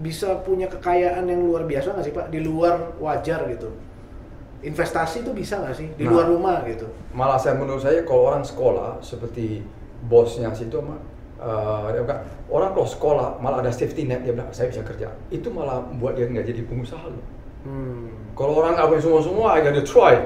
bisa 0.00 0.40
punya 0.44 0.66
kekayaan 0.66 1.28
yang 1.28 1.40
luar 1.44 1.64
biasa 1.68 1.96
nggak 1.96 2.04
sih 2.04 2.14
pak? 2.16 2.26
Di 2.28 2.40
luar 2.42 2.98
wajar 2.98 3.46
gitu. 3.52 3.70
Investasi 4.60 5.24
itu 5.24 5.32
bisa 5.32 5.56
nggak 5.60 5.76
sih 5.76 5.88
di 5.96 6.04
Nah. 6.04 6.12
luar 6.12 6.26
rumah 6.28 6.56
gitu? 6.68 6.84
Malah 7.16 7.40
saya 7.40 7.56
menurut 7.56 7.80
saya 7.80 8.04
kalau 8.04 8.28
orang 8.28 8.44
sekolah 8.44 9.00
seperti 9.00 9.64
bosnya 10.04 10.52
situ 10.52 10.76
mah 10.80 11.00
eh, 11.40 11.86
dia 11.96 12.02
bilang, 12.04 12.22
orang 12.52 12.70
kalau 12.76 12.88
sekolah 12.88 13.28
malah 13.40 13.64
ada 13.64 13.72
safety 13.72 14.04
net 14.04 14.20
dia 14.22 14.36
bilang 14.36 14.52
saya 14.52 14.68
bisa 14.68 14.84
kerja. 14.84 15.08
Itu 15.32 15.48
malah 15.48 15.80
buat 15.96 16.14
dia 16.14 16.28
nggak 16.28 16.44
jadi 16.44 16.62
pengusaha 16.68 17.04
loh. 17.08 17.26
Hmm. 17.60 18.08
kalau 18.32 18.56
orang 18.56 18.72
nggak 18.72 18.88
punya 18.88 19.02
semua 19.04 19.20
semua 19.20 19.46
I 19.52 19.60
gotta 19.60 19.84
try. 19.84 20.16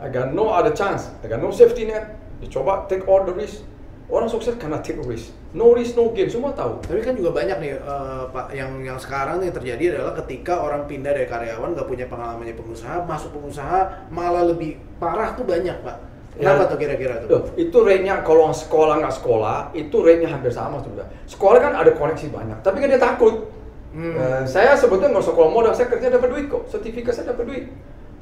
I 0.00 0.06
got 0.08 0.32
no 0.32 0.48
other 0.54 0.70
chance. 0.70 1.10
I 1.20 1.26
got 1.26 1.42
no 1.42 1.50
safety 1.50 1.84
net. 1.84 2.14
Dicoba 2.40 2.86
take 2.86 3.04
all 3.10 3.26
the 3.26 3.34
risk. 3.34 3.66
Orang 4.10 4.26
sukses 4.26 4.58
karena 4.58 4.78
take 4.82 4.98
risk. 5.06 5.34
No 5.54 5.74
risk 5.74 5.98
no 5.98 6.14
gain. 6.14 6.30
Semua 6.30 6.54
tahu. 6.54 6.78
Tapi 6.82 7.02
kan 7.02 7.14
juga 7.18 7.34
banyak 7.34 7.58
nih 7.58 7.72
eh, 7.74 8.22
pak 8.30 8.54
yang 8.54 8.80
yang 8.86 8.98
sekarang 9.02 9.42
yang 9.42 9.54
terjadi 9.54 9.98
adalah 9.98 10.14
ketika 10.24 10.62
orang 10.62 10.86
pindah 10.86 11.10
dari 11.10 11.26
karyawan 11.26 11.74
nggak 11.74 11.88
punya 11.90 12.06
pengalaman 12.06 12.46
jadi 12.46 12.58
pengusaha 12.58 12.96
masuk 13.02 13.34
pengusaha 13.34 14.10
malah 14.14 14.46
lebih 14.46 14.78
parah 15.02 15.34
tuh 15.34 15.44
banyak 15.44 15.74
pak. 15.82 16.09
Kenapa 16.40 16.64
Ya. 16.64 16.70
tuh 16.72 16.78
kira-kira 16.80 17.14
tuh? 17.20 17.28
Loh, 17.28 17.42
itu 17.60 17.76
rate-nya 17.84 18.24
kalau 18.24 18.48
sekolah 18.48 19.04
nggak 19.04 19.14
sekolah, 19.20 19.76
itu 19.76 19.96
rate-nya 20.00 20.32
hampir 20.32 20.48
sama 20.48 20.80
sudah. 20.80 21.04
Sekolah 21.28 21.60
kan 21.60 21.72
ada 21.76 21.92
koneksi 21.92 22.32
banyak, 22.32 22.58
tapi 22.64 22.80
kan 22.80 22.88
dia 22.88 22.96
takut. 22.96 23.52
Hmm. 23.92 24.16
Eh, 24.16 24.42
saya 24.48 24.72
sebetulnya 24.72 25.12
nggak 25.12 25.26
sekolah 25.28 25.50
modal, 25.52 25.76
saya 25.76 25.92
kerja 25.92 26.08
dapat 26.08 26.32
duit 26.32 26.46
kok, 26.48 26.64
sertifikat 26.72 27.12
saya 27.12 27.36
dapat 27.36 27.44
duit. 27.44 27.64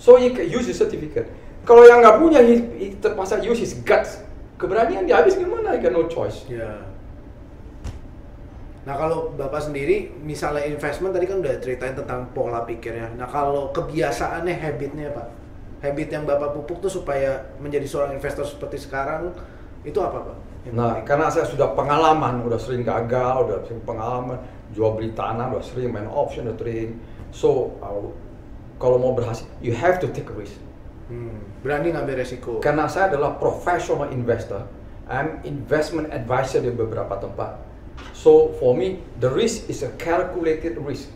So 0.03 0.19
you 0.19 0.35
can 0.35 0.51
use 0.51 0.67
his 0.67 0.75
certificate. 0.75 1.31
Kalau 1.63 1.87
yang 1.87 2.03
nggak 2.03 2.19
punya, 2.19 2.41
he, 2.43 2.59
he 2.75 2.87
terpaksa 2.99 3.39
use 3.39 3.63
his 3.63 3.79
guts. 3.87 4.19
Keberanian 4.59 5.07
dia 5.07 5.23
habis 5.23 5.39
gimana? 5.39 5.77
He 5.77 5.83
got 5.83 5.95
no 5.95 6.11
choice. 6.11 6.43
Ya. 6.51 6.83
Nah 8.89 8.97
kalau 8.97 9.37
bapak 9.37 9.61
sendiri, 9.61 10.17
misalnya 10.25 10.65
investment 10.65 11.13
tadi 11.13 11.29
kan 11.29 11.45
udah 11.45 11.61
ceritain 11.61 11.93
tentang 11.93 12.33
pola 12.33 12.65
pikirnya. 12.65 13.13
Nah 13.21 13.29
kalau 13.29 13.69
kebiasaannya, 13.77 14.55
habitnya 14.57 15.13
pak, 15.13 15.29
habit 15.79 16.09
yang 16.11 16.25
bapak 16.27 16.55
pupuk 16.55 16.83
tuh 16.83 16.91
supaya 16.91 17.55
menjadi 17.63 17.87
seorang 17.87 18.13
investor 18.15 18.43
seperti 18.43 18.83
sekarang 18.83 19.31
itu 19.87 19.99
apa 20.03 20.19
pak? 20.27 20.37
Yang 20.67 20.75
Nah, 20.75 20.91
penting? 20.99 21.07
karena 21.07 21.27
saya 21.31 21.47
sudah 21.47 21.69
pengalaman, 21.73 22.43
udah 22.43 22.59
sering 22.59 22.83
gagal, 22.83 23.47
udah 23.47 23.59
sering 23.63 23.83
pengalaman, 23.87 24.37
jual 24.75 24.99
beli 24.99 25.15
tanah, 25.15 25.55
udah 25.55 25.63
sering 25.63 25.95
main 25.95 26.11
option, 26.11 26.51
udah 26.51 26.59
sering. 26.59 26.99
So, 27.31 27.73
uh, 27.79 28.11
kalau 28.77 28.99
mau 28.99 29.15
berhasil, 29.15 29.47
you 29.63 29.71
have 29.73 30.03
to 30.03 30.11
take 30.11 30.27
a 30.27 30.35
risk. 30.35 30.59
Hmm, 31.09 31.41
berani 31.65 31.95
ngambil 31.95 32.21
resiko. 32.21 32.61
Karena 32.61 32.85
saya 32.85 33.09
adalah 33.15 33.39
professional 33.41 34.13
investor, 34.13 34.67
I'm 35.09 35.41
investment 35.49 36.13
advisor 36.13 36.61
di 36.61 36.69
beberapa 36.69 37.17
tempat. 37.17 37.65
So 38.13 38.53
for 38.61 38.77
me, 38.77 39.01
the 39.19 39.31
risk 39.33 39.73
is 39.73 39.81
a 39.81 39.91
calculated 39.97 40.77
risk. 40.85 41.09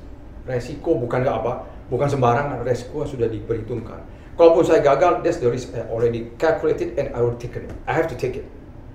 Resiko 0.48 0.96
bukan 0.96 1.22
nggak 1.22 1.36
apa, 1.44 1.52
bukan 1.92 2.08
sembarangan. 2.08 2.64
Resiko 2.64 3.04
sudah 3.04 3.28
diperhitungkan. 3.28 4.00
Kalaupun 4.32 4.64
saya 4.64 4.80
gagal, 4.80 5.20
that's 5.20 5.38
the 5.44 5.48
risk 5.52 5.76
I 5.76 5.84
already 5.92 6.32
calculated 6.40 6.96
and 6.96 7.12
I 7.12 7.20
will 7.20 7.36
take 7.36 7.52
it. 7.52 7.68
I 7.84 7.92
have 7.92 8.08
to 8.08 8.16
take 8.16 8.40
it 8.40 8.46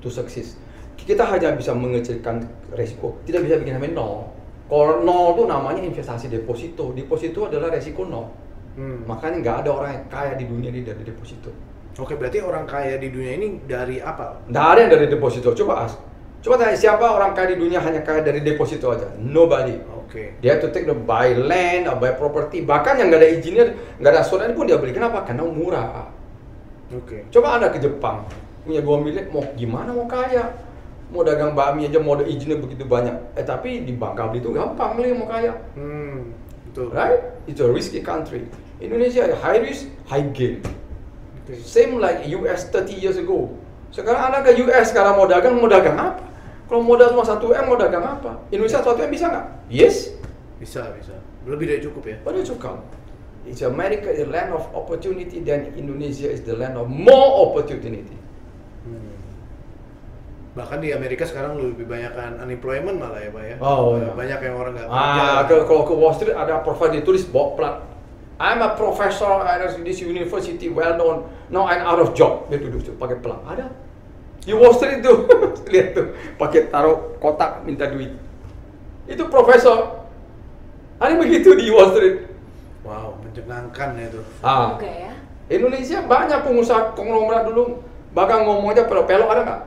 to 0.01 0.09
success. 0.09 0.57
Kita 0.97 1.23
hanya 1.29 1.53
bisa 1.53 1.77
mengecilkan 1.77 2.41
resiko, 2.73 3.21
tidak 3.23 3.45
bisa 3.45 3.55
bikin 3.61 3.77
sampai 3.77 3.93
nol. 3.93 4.27
Kalau 4.67 4.99
nol 5.05 5.37
itu 5.37 5.43
namanya 5.47 5.81
investasi 5.85 6.27
deposito. 6.27 6.91
Deposito 6.91 7.47
adalah 7.47 7.71
resiko 7.71 8.03
nol. 8.03 8.27
Hmm. 8.75 9.05
Makanya 9.05 9.37
nggak 9.39 9.57
ada 9.63 9.69
orang 9.71 9.91
yang 9.93 10.05
kaya 10.09 10.33
di 10.35 10.45
dunia 10.49 10.69
ini 10.73 10.81
dari 10.83 11.01
deposito. 11.05 11.49
Oke, 11.97 12.13
berarti 12.13 12.41
orang 12.45 12.69
kaya 12.69 13.01
di 13.01 13.09
dunia 13.09 13.33
ini 13.37 13.61
dari 13.65 13.97
apa? 13.97 14.45
Nggak 14.45 14.65
ada 14.69 14.79
yang 14.85 14.91
dari 14.93 15.07
deposito. 15.09 15.49
Coba 15.53 15.85
as. 15.85 15.97
Coba 16.45 16.61
tanya 16.61 16.77
siapa 16.77 17.01
orang 17.01 17.33
kaya 17.33 17.53
di 17.53 17.57
dunia 17.57 17.81
hanya 17.81 18.05
kaya 18.05 18.21
dari 18.21 18.45
deposito 18.45 18.93
aja. 18.93 19.09
Nobody. 19.17 19.73
Oke. 20.07 20.39
Dia 20.39 20.55
to 20.55 20.71
take 20.71 20.87
the 20.87 20.95
buy 20.95 21.35
land, 21.35 21.91
or 21.91 21.99
buy 21.99 22.15
property. 22.15 22.63
Bahkan 22.63 22.95
yang 22.95 23.11
nggak 23.11 23.19
ada 23.19 23.29
izinnya, 23.29 23.75
nggak 23.99 24.11
ada 24.15 24.19
asuransi 24.23 24.55
pun 24.55 24.63
dia 24.63 24.79
beli. 24.79 24.95
Kenapa? 24.95 25.27
Karena 25.27 25.43
murah. 25.43 26.07
Oke. 26.95 27.27
Coba 27.27 27.59
anda 27.59 27.67
ke 27.67 27.83
Jepang, 27.83 28.23
punya 28.63 28.79
2 28.79 29.03
miliar, 29.03 29.27
mau 29.27 29.43
gimana 29.59 29.91
mau 29.91 30.07
kaya? 30.07 30.55
Mau 31.11 31.27
dagang 31.27 31.51
bakmi 31.51 31.91
aja, 31.91 31.99
mau 31.99 32.15
ada 32.15 32.23
izinnya 32.23 32.55
begitu 32.55 32.87
banyak. 32.87 33.35
Eh 33.35 33.43
tapi 33.43 33.83
di 33.83 33.91
Bangka 33.91 34.31
Belitung 34.31 34.55
gampang 34.55 34.95
nih 34.95 35.11
mau 35.11 35.27
kaya. 35.27 35.51
Hmm, 35.75 36.31
betul. 36.71 36.95
Right? 36.95 37.43
It's 37.43 37.59
a 37.59 37.67
risky 37.67 37.99
country. 37.99 38.47
Indonesia 38.79 39.27
high 39.43 39.59
risk, 39.59 39.91
high 40.07 40.23
gain. 40.31 40.63
Oke. 41.43 41.59
Same 41.63 41.99
like 41.99 42.23
US 42.31 42.71
30 42.71 42.95
years 42.95 43.19
ago. 43.19 43.51
Sekarang 43.91 44.31
anak 44.31 44.51
ke 44.51 44.59
US 44.67 44.91
sekarang 44.91 45.15
mau 45.15 45.27
dagang, 45.27 45.59
mau 45.59 45.71
dagang 45.71 45.95
apa? 45.95 46.26
Kalau 46.67 46.83
modal 46.83 47.15
cuma 47.15 47.23
1 47.23 47.39
M 47.39 47.63
mau 47.63 47.79
dagang 47.79 48.03
apa? 48.03 48.43
Indonesia 48.51 48.83
1 48.83 49.07
M 49.07 49.09
bisa 49.11 49.25
nggak? 49.31 49.45
Yes, 49.71 50.11
Bisa, 50.59 50.89
bisa. 50.93 51.15
Lebih 51.47 51.65
dari 51.69 51.79
cukup 51.79 52.03
ya. 52.03 52.17
pada 52.25 52.43
cukup. 52.43 52.81
It's 53.47 53.63
America 53.63 54.11
is 54.11 54.27
the 54.27 54.29
land 54.29 54.51
of 54.51 54.67
opportunity 54.75 55.39
dan 55.39 55.71
Indonesia 55.79 56.27
is 56.27 56.43
the 56.43 56.51
land 56.51 56.75
of 56.75 56.91
more 56.91 57.47
opportunity. 57.47 58.17
Hmm. 58.83 59.15
Bahkan 60.59 60.83
di 60.83 60.91
Amerika 60.91 61.23
sekarang 61.23 61.55
lebih 61.55 61.87
banyak 61.87 62.11
kan 62.11 62.41
unemployment 62.43 62.99
malah 62.99 63.23
ya, 63.23 63.31
Pak 63.31 63.43
ya. 63.47 63.55
Oh, 63.63 63.95
iya. 63.95 64.11
Banyak 64.11 64.39
yang 64.43 64.55
orang 64.59 64.73
nggak 64.75 64.87
kerja. 64.91 65.23
Ah, 65.23 65.39
kalau 65.47 65.63
kalau 65.63 65.83
ke 65.87 65.93
Wall 65.95 66.13
Street 66.17 66.35
ada 66.35 66.59
profile 66.65 66.99
ditulis 66.99 67.23
plat. 67.31 67.79
I'm 68.37 68.61
a 68.61 68.75
professor 68.75 69.41
at 69.47 69.63
this 69.81 69.97
university, 70.03 70.69
well 70.69 70.93
known. 70.99 71.17
Now 71.49 71.65
I'm 71.65 71.81
out 71.81 72.03
of 72.03 72.11
job. 72.13 72.51
Dia 72.51 72.59
duduk 72.59 72.99
pakai 72.99 73.17
plat. 73.23 73.39
Ada. 73.47 73.65
Di 74.47 74.55
Wall 74.55 74.71
Street 74.79 75.03
tuh, 75.03 75.27
lihat 75.75 75.91
tuh, 75.91 76.15
pakai 76.39 76.71
taruh 76.71 77.19
kotak 77.19 77.67
minta 77.67 77.83
duit. 77.91 78.15
Itu 79.03 79.27
profesor. 79.27 80.07
Ada 81.03 81.19
begitu 81.19 81.51
di 81.59 81.67
Wall 81.67 81.91
Street. 81.91 82.31
Wow, 82.87 83.19
mencengangkan 83.19 83.99
ya 83.99 84.07
itu. 84.07 84.21
Ah, 84.39 84.79
Juga 84.79 84.87
ya. 84.87 85.11
Indonesia 85.51 85.99
banyak 85.99 86.39
pengusaha 86.47 86.95
konglomerat 86.95 87.51
dulu, 87.51 87.83
bahkan 88.15 88.47
ngomong 88.47 88.71
aja 88.71 88.87
pelok-pelok 88.87 89.27
ada 89.35 89.41
nggak? 89.43 89.61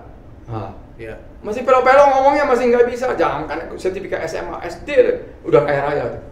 Ah. 0.48 0.72
Ya. 0.96 1.20
Masih 1.44 1.60
pelok-pelok 1.64 2.16
ngomongnya 2.16 2.48
masih 2.48 2.72
nggak 2.72 2.88
bisa. 2.88 3.12
Jangan 3.20 3.44
kan 3.44 3.60
sertifikat 3.76 4.24
SMA, 4.24 4.64
SD 4.64 4.88
deh, 4.96 5.16
udah 5.44 5.60
kaya 5.68 5.80
raya 5.84 6.04
tuh. 6.16 6.22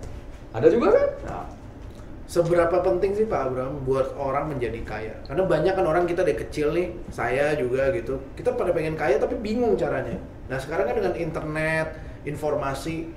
Ada 0.57 0.67
juga 0.73 0.97
kan? 0.97 1.09
Nah, 1.29 1.45
Seberapa 2.29 2.85
penting 2.85 3.17
sih 3.17 3.25
Pak 3.25 3.41
Abraham 3.49 3.89
buat 3.89 4.13
orang 4.21 4.53
menjadi 4.53 4.85
kaya? 4.85 5.17
Karena 5.25 5.49
banyak 5.49 5.73
kan 5.73 5.87
orang 5.89 6.05
kita 6.05 6.21
dari 6.29 6.37
kecil 6.37 6.77
nih, 6.77 6.93
saya 7.09 7.57
juga 7.57 7.89
gitu. 7.97 8.21
Kita 8.37 8.53
pada 8.53 8.77
pengen 8.77 9.01
kaya 9.01 9.17
tapi 9.17 9.41
bingung 9.41 9.81
caranya. 9.81 10.21
Nah 10.53 10.61
sekarang 10.61 10.93
kan 10.93 11.01
dengan 11.01 11.17
internet, 11.17 11.97
informasi, 12.29 13.09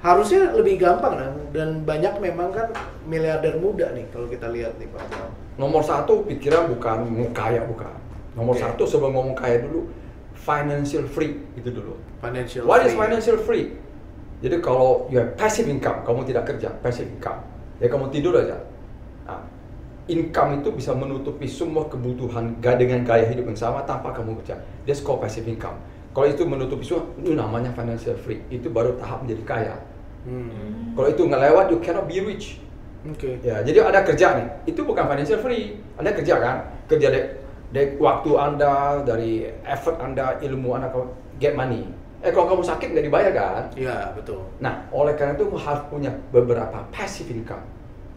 harusnya 0.00 0.56
lebih 0.56 0.80
gampang 0.80 1.20
kan? 1.20 1.32
Dan 1.52 1.84
banyak 1.84 2.16
memang 2.16 2.48
kan 2.56 2.72
miliarder 3.04 3.60
muda 3.60 3.92
nih 3.92 4.08
kalau 4.08 4.24
kita 4.24 4.48
lihat 4.48 4.80
nih 4.80 4.88
Pak 4.88 5.04
Abraham. 5.04 5.32
nomor 5.56 5.84
satu 5.84 6.24
pikiran 6.24 6.72
bukan 6.72 7.12
mau 7.12 7.28
kaya 7.36 7.60
bukan. 7.60 7.92
Nomor 8.36 8.56
Oke. 8.56 8.64
satu 8.64 8.88
sebelum 8.88 9.12
ngomong 9.20 9.36
kaya 9.36 9.68
dulu, 9.68 9.88
financial 10.32 11.04
free 11.04 11.44
itu 11.60 11.68
dulu. 11.68 11.96
Financial 12.24 12.64
What 12.64 12.88
is 12.88 12.96
free. 12.96 13.00
financial 13.04 13.36
free? 13.40 13.66
Jadi 14.40 14.56
kalau 14.64 15.08
you 15.12 15.20
have 15.20 15.36
passive 15.36 15.68
income, 15.68 16.04
kamu 16.08 16.24
tidak 16.24 16.48
kerja, 16.56 16.72
passive 16.80 17.08
income. 17.08 17.40
Ya 17.82 17.86
kamu 17.92 18.08
tidur 18.08 18.32
aja. 18.36 18.56
Nah, 19.28 19.42
income 20.08 20.62
itu 20.62 20.68
bisa 20.72 20.94
menutupi 20.96 21.44
semua 21.50 21.84
kebutuhan 21.90 22.56
ga- 22.62 22.78
dengan 22.78 23.02
gaya 23.04 23.26
hidup 23.28 23.50
yang 23.52 23.58
sama 23.58 23.84
tanpa 23.84 24.14
kamu 24.14 24.38
kerja. 24.42 24.56
That's 24.88 25.02
called 25.04 25.20
passive 25.20 25.44
income. 25.44 25.76
Kalau 26.16 26.26
itu 26.32 26.48
menutupi 26.48 26.80
semua, 26.80 27.04
itu 27.20 27.36
namanya 27.36 27.68
financial 27.76 28.16
free. 28.16 28.40
Itu 28.48 28.72
baru 28.72 28.96
tahap 28.96 29.28
menjadi 29.28 29.42
kaya. 29.44 29.74
Hmm. 30.24 30.96
Kalau 30.96 31.08
itu 31.12 31.22
nggak 31.28 31.42
lewat, 31.52 31.64
you 31.68 31.78
cannot 31.84 32.08
be 32.08 32.18
rich. 32.24 32.64
Oke. 33.04 33.38
Ya, 33.44 33.60
jadi 33.60 33.84
ada 33.84 34.00
kerja 34.02 34.40
nih. 34.40 34.48
Itu 34.72 34.82
bukan 34.88 35.04
financial 35.06 35.38
free. 35.44 35.76
Anda 36.00 36.16
kerja 36.16 36.40
kan? 36.40 36.56
Kerja 36.88 37.12
dari, 37.12 37.24
dari 37.70 37.86
waktu 38.00 38.30
Anda, 38.34 39.04
dari 39.04 39.46
effort 39.62 40.00
Anda, 40.00 40.40
ilmu 40.40 40.72
Anda, 40.74 40.88
get 41.36 41.52
money. 41.52 41.86
Eh 42.24 42.32
kalau 42.32 42.48
kamu 42.56 42.62
sakit 42.64 42.88
nggak 42.96 43.06
dibayar 43.12 43.32
kan? 43.36 43.62
Iya, 43.76 44.16
betul. 44.16 44.40
Nah, 44.60 44.88
oleh 44.88 45.12
karena 45.16 45.36
itu 45.36 45.52
harus 45.60 45.84
punya 45.92 46.08
beberapa 46.32 46.84
passive 46.88 47.28
income. 47.28 47.60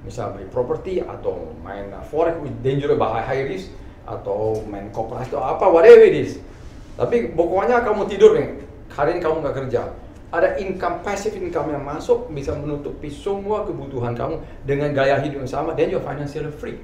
Misal 0.08 0.32
beli 0.32 0.48
properti 0.48 1.03
atau 1.03 1.51
main 1.60 1.91
uh, 1.91 2.00
forex 2.08 2.39
with 2.39 2.56
dangerous 2.63 2.96
bahaya 2.96 3.27
high 3.27 3.44
risk 3.44 3.68
atau 4.08 4.63
main 4.72 4.88
koperasi 4.96 5.36
atau 5.36 5.44
apa 5.44 5.68
whatever 5.68 6.08
it 6.08 6.15
is. 6.15 6.32
Tapi 6.96 7.36
pokoknya 7.36 7.84
kamu 7.84 8.08
tidur 8.08 8.32
nih, 8.39 8.63
hari 8.91 9.15
ini 9.15 9.20
kamu 9.20 9.44
nggak 9.44 9.56
kerja. 9.65 9.91
Ada 10.29 10.62
income 10.62 11.03
passive 11.03 11.36
income 11.36 11.74
yang 11.74 11.84
masuk 11.84 12.32
bisa 12.32 12.56
menutupi 12.56 13.12
semua 13.12 13.65
kebutuhan 13.68 14.15
kamu 14.15 14.39
dengan 14.63 14.96
gaya 14.96 15.20
hidup 15.20 15.44
yang 15.44 15.51
sama 15.51 15.75
dan 15.75 15.91
you're 15.91 16.03
financially 16.06 16.53
free. 16.53 16.79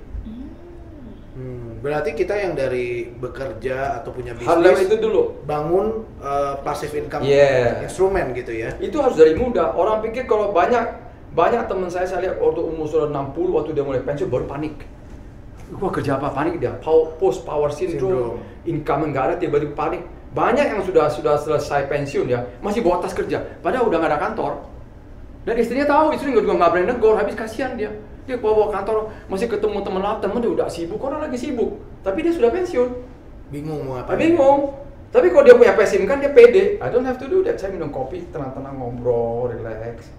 Berarti 1.86 2.18
kita 2.18 2.34
yang 2.34 2.58
dari 2.58 3.13
bekerja 3.13 4.01
atau 4.01 4.10
punya 4.10 4.34
Harus 4.34 4.74
bisnis 4.74 4.89
itu 4.89 4.98
dulu. 4.98 5.38
bangun 5.46 6.01
uh, 6.18 6.58
passive 6.65 6.98
income 6.98 7.22
Yeah. 7.22 7.86
instrumen 7.86 8.34
gitu 8.34 8.58
ya. 8.58 8.74
Itu 8.82 9.06
harus 9.06 9.13
dari 9.13 9.38
muda. 9.38 9.70
Orang 9.70 10.01
pikir 10.01 10.25
kalau 10.25 10.50
banyak 10.50 10.82
banyak 11.38 11.70
teman 11.70 11.86
saya 11.86 12.10
saya 12.10 12.25
lihat 12.25 12.42
waktu 12.42 12.58
umur 12.65 12.89
sudah 12.89 13.13
60 13.13 13.54
waktu 13.54 13.70
dia 13.77 13.86
mulai 13.86 14.01
pensiun 14.01 14.34
baru 14.34 14.50
panik. 14.50 14.82
Gua 15.77 15.94
kerja 15.94 16.18
apa 16.18 16.34
panik 16.34 16.58
dia? 16.58 16.74
Post 17.22 17.46
power 17.46 17.70
syndrome, 17.70 18.01
Syndrome. 18.01 18.38
income 18.65 19.13
nggak 19.13 19.24
ada 19.30 19.36
tiba-tiba 19.38 19.77
panik. 19.77 20.01
Banyak 20.34 20.65
yang 20.65 20.82
sudah 20.82 21.06
sudah 21.06 21.38
selesai 21.38 21.86
pensiun 21.86 22.25
ya 22.27 22.42
masih 22.60 22.82
bawa 22.82 22.98
tas 22.98 23.13
kerja, 23.13 23.39
padahal 23.62 23.86
udah 23.86 23.98
nggak 24.01 24.12
ada 24.12 24.22
kantor. 24.25 24.51
Dan 25.46 25.56
istrinya 25.56 25.86
tahu, 25.86 26.18
istri 26.18 26.34
juga 26.34 26.50
nggak 26.50 26.70
berani 26.74 26.88
negor, 26.89 27.13
habis 27.15 27.38
kasihan 27.38 27.77
dia. 27.77 27.94
Dia 28.25 28.41
bawa, 28.41 28.53
bawa 28.65 28.67
kantor, 28.74 28.96
masih 29.29 29.48
ketemu 29.50 29.86
teman 29.86 30.01
lama, 30.01 30.17
teman 30.17 30.41
dia 30.41 30.50
udah 30.50 30.67
sibuk, 30.70 30.98
orang 31.01 31.29
lagi 31.29 31.38
sibuk. 31.38 31.77
Tapi 32.01 32.25
dia 32.25 32.34
sudah 32.34 32.50
pensiun. 32.50 32.89
Bingung 33.53 33.86
mau 33.86 34.01
apa? 34.01 34.17
bingung. 34.17 34.74
Tapi 35.13 35.32
kalau 35.32 35.46
dia 35.46 35.55
punya 35.55 35.77
passion 35.77 36.03
kan 36.10 36.20
dia 36.20 36.34
pede. 36.34 36.82
I 36.82 36.89
don't 36.89 37.05
have 37.05 37.22
to 37.22 37.29
do 37.29 37.46
that. 37.46 37.62
Saya 37.62 37.72
minum 37.72 37.94
kopi, 37.94 38.25
tenang-tenang 38.34 38.75
ngobrol, 38.75 39.48
relax. 39.53 40.10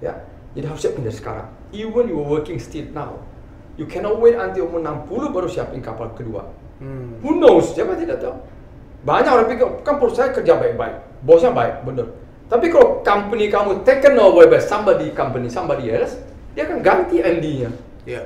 Ya, 0.00 0.26
jadi 0.56 0.72
harus 0.72 0.80
siapin 0.80 1.04
dari 1.04 1.14
sekarang. 1.14 1.48
Even 1.70 2.08
you 2.08 2.16
are 2.18 2.28
working 2.28 2.56
still 2.56 2.88
now, 2.96 3.20
you 3.76 3.84
cannot 3.84 4.16
wait 4.16 4.34
until 4.40 4.66
umur 4.66 4.80
60 4.80 5.36
baru 5.36 5.48
siapin 5.52 5.84
kapal 5.84 6.10
kedua. 6.16 6.48
Hmm. 6.80 7.20
Who 7.20 7.36
knows? 7.40 7.76
Siapa 7.76 7.96
tidak 7.96 8.24
tahu. 8.24 8.36
Banyak 9.06 9.30
orang 9.30 9.48
pikir, 9.52 9.68
kan 9.86 10.02
perusahaan 10.02 10.34
kerja 10.34 10.58
baik-baik, 10.58 11.22
bosnya 11.22 11.54
baik, 11.54 11.86
bener. 11.86 12.10
Tapi 12.50 12.74
kalau 12.74 13.06
company 13.06 13.46
kamu 13.46 13.86
taken 13.86 14.18
over 14.18 14.50
by 14.50 14.58
somebody 14.58 15.14
company, 15.14 15.46
somebody 15.46 15.94
else, 15.94 16.18
dia 16.56 16.64
akan 16.64 16.80
ganti 16.80 17.20
MD-nya. 17.20 17.70
Ya. 18.08 18.24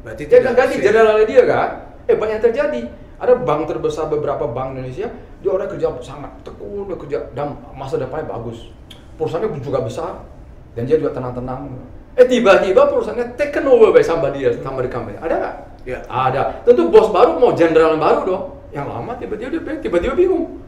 Berarti 0.00 0.24
Dia 0.24 0.40
akan 0.40 0.54
ganti 0.56 0.76
safe. 0.80 0.84
generalnya 0.88 1.26
dia 1.28 1.42
kan? 1.44 1.70
Eh 2.08 2.16
banyak 2.16 2.40
yang 2.40 2.44
terjadi. 2.48 2.82
Ada 3.20 3.36
bank 3.36 3.68
terbesar 3.68 4.08
beberapa 4.08 4.48
bank 4.48 4.80
Indonesia, 4.80 5.12
dia 5.44 5.50
orang 5.52 5.68
kerja 5.68 5.92
sangat 6.00 6.32
tekun, 6.40 6.88
dia 6.88 6.96
kerja 6.96 7.18
dan 7.36 7.52
masa 7.76 8.00
depannya 8.00 8.32
bagus. 8.32 8.72
Perusahaannya 9.20 9.60
juga 9.60 9.84
besar 9.84 10.24
dan 10.72 10.88
dia 10.88 10.96
juga 10.96 11.12
tenang-tenang. 11.12 11.68
Eh 12.16 12.24
tiba-tiba 12.24 12.88
perusahaannya 12.88 13.36
taken 13.36 13.68
over 13.68 13.92
by 13.92 14.00
somebody 14.00 14.48
else, 14.48 14.56
somebody 14.64 14.88
company. 14.88 15.20
Ada 15.20 15.34
nggak? 15.36 15.54
Ya. 15.84 16.00
Ada. 16.08 16.64
Tentu 16.64 16.88
bos 16.88 17.12
baru 17.12 17.36
mau 17.36 17.52
general 17.52 18.00
baru 18.00 18.20
dong. 18.24 18.44
Yang 18.72 18.86
lama 18.88 19.12
tiba-tiba 19.20 19.60
dia 19.60 19.76
tiba-tiba 19.84 20.16
bingung. 20.16 20.64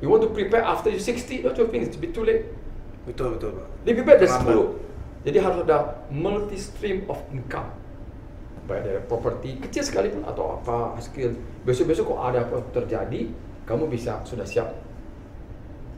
You 0.00 0.08
want 0.08 0.24
to 0.24 0.32
prepare 0.32 0.64
after 0.64 0.88
you 0.88 1.00
60, 1.00 1.44
don't 1.44 1.56
you 1.56 1.68
think 1.68 1.84
it's 1.84 1.96
a 1.96 2.00
bit 2.00 2.16
too 2.16 2.24
late? 2.24 2.48
Betul 3.04 3.36
betul 3.36 3.60
pak. 3.60 3.68
Lebih 3.84 4.02
baik 4.08 4.18
dari 4.24 4.30
Terlambat. 4.32 4.72
10. 4.72 4.93
Jadi 5.24 5.40
harus 5.40 5.64
ada 5.64 6.04
multi 6.12 6.60
stream 6.60 7.08
of 7.08 7.16
income. 7.32 7.72
Baik 8.64 8.80
dari 8.84 9.00
properti 9.04 9.60
kecil 9.60 9.84
sekalipun 9.84 10.24
atau 10.24 10.60
apa 10.60 10.96
skill. 11.00 11.32
Besok-besok 11.64 12.12
kok 12.12 12.20
ada 12.20 12.44
apa 12.44 12.60
terjadi, 12.72 13.32
kamu 13.64 13.88
bisa 13.88 14.20
sudah 14.24 14.44
siap. 14.44 14.68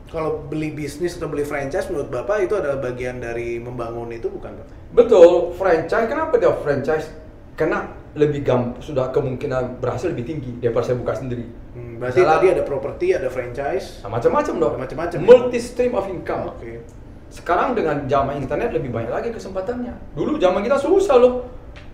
Kalau 0.07 0.47
beli 0.47 0.71
bisnis 0.71 1.19
atau 1.19 1.27
beli 1.27 1.43
franchise 1.43 1.91
menurut 1.91 2.07
bapak 2.07 2.47
itu 2.47 2.55
adalah 2.55 2.79
bagian 2.79 3.19
dari 3.19 3.59
membangun 3.59 4.07
itu 4.15 4.31
bukan 4.31 4.55
pak? 4.55 4.67
Betul, 4.95 5.51
franchise 5.59 6.07
kenapa 6.07 6.39
dia 6.39 6.51
franchise? 6.63 7.11
Karena 7.59 7.91
lebih 8.15 8.47
gampang 8.47 8.79
sudah 8.79 9.11
kemungkinan 9.11 9.83
berhasil 9.83 10.07
lebih 10.07 10.23
tinggi 10.23 10.51
daripada 10.63 10.87
saya 10.87 10.97
buka 11.03 11.19
sendiri. 11.19 11.43
Hmm, 11.75 11.99
berarti 11.99 12.23
Misalnya- 12.23 12.39
tadi 12.39 12.47
ada 12.55 12.63
properti, 12.63 13.05
ada 13.11 13.27
franchise. 13.27 13.99
Nah, 14.05 14.09
macam-macam 14.15 14.53
dong. 14.57 14.73
Macam-macam. 14.79 15.17
Multi 15.21 15.59
stream 15.59 15.93
of 15.93 16.05
income. 16.07 16.55
Oke. 16.55 16.81
Sekarang 17.27 17.75
dengan 17.75 18.07
zaman 18.07 18.39
internet 18.39 18.71
lebih 18.71 18.89
banyak 18.91 19.11
lagi 19.11 19.29
kesempatannya. 19.35 19.93
Dulu 20.15 20.39
zaman 20.39 20.63
kita 20.63 20.79
susah 20.79 21.19
loh. 21.19 21.43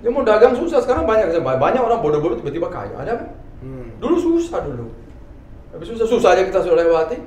Dia 0.04 0.12
mau 0.12 0.22
dagang 0.22 0.54
susah, 0.54 0.84
sekarang 0.84 1.08
banyak 1.08 1.32
kesempatan. 1.32 1.60
Banyak 1.60 1.82
orang 1.82 2.00
bodoh-bodoh 2.04 2.38
tiba-tiba 2.40 2.68
kaya. 2.70 2.94
Ada 3.02 3.18
kan? 3.18 3.28
Hmm. 3.64 3.88
Dulu 3.98 4.16
susah 4.20 4.60
dulu. 4.62 4.92
Tapi 5.74 5.84
susah 5.90 6.06
susah 6.06 6.30
aja 6.38 6.44
kita 6.46 6.62
sudah 6.62 6.86
lewati. 6.86 7.18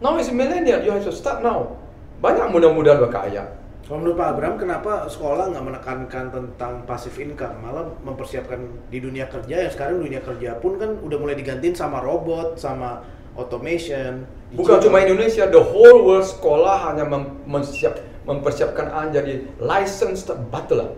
Now 0.00 0.16
is 0.16 0.32
millennial, 0.32 0.80
you 0.80 0.90
have 0.90 1.04
to 1.04 1.12
start 1.12 1.44
now. 1.44 1.76
Banyak 2.24 2.48
mudah-mudahan 2.48 2.98
berkaya. 2.98 3.44
Kalau 3.84 4.00
menurut 4.00 4.16
Pak 4.16 4.28
Abraham, 4.32 4.56
kenapa 4.56 4.92
sekolah 5.12 5.52
nggak 5.52 5.64
menekankan 5.68 6.24
tentang 6.32 6.88
passive 6.88 7.20
income, 7.20 7.60
malah 7.60 7.84
mempersiapkan 8.00 8.56
di 8.88 8.96
dunia 8.96 9.28
kerja 9.28 9.60
yang 9.60 9.68
sekarang 9.68 10.00
dunia 10.00 10.24
kerja 10.24 10.56
pun 10.56 10.80
kan 10.80 10.96
udah 11.04 11.18
mulai 11.20 11.36
digantiin 11.36 11.76
sama 11.76 12.00
robot, 12.00 12.56
sama 12.56 13.04
automation. 13.34 14.26
Bukan 14.54 14.78
digital. 14.78 14.84
cuma 14.86 15.02
Indonesia, 15.02 15.44
the 15.50 15.58
whole 15.62 16.06
world 16.06 16.26
sekolah 16.26 16.90
hanya 16.90 17.04
mem- 17.06 17.42
mensiap- 17.46 18.02
mempersiapkan 18.24 18.88
Anda 18.88 19.20
jadi 19.20 19.50
licensed 19.58 20.30
butler. 20.48 20.94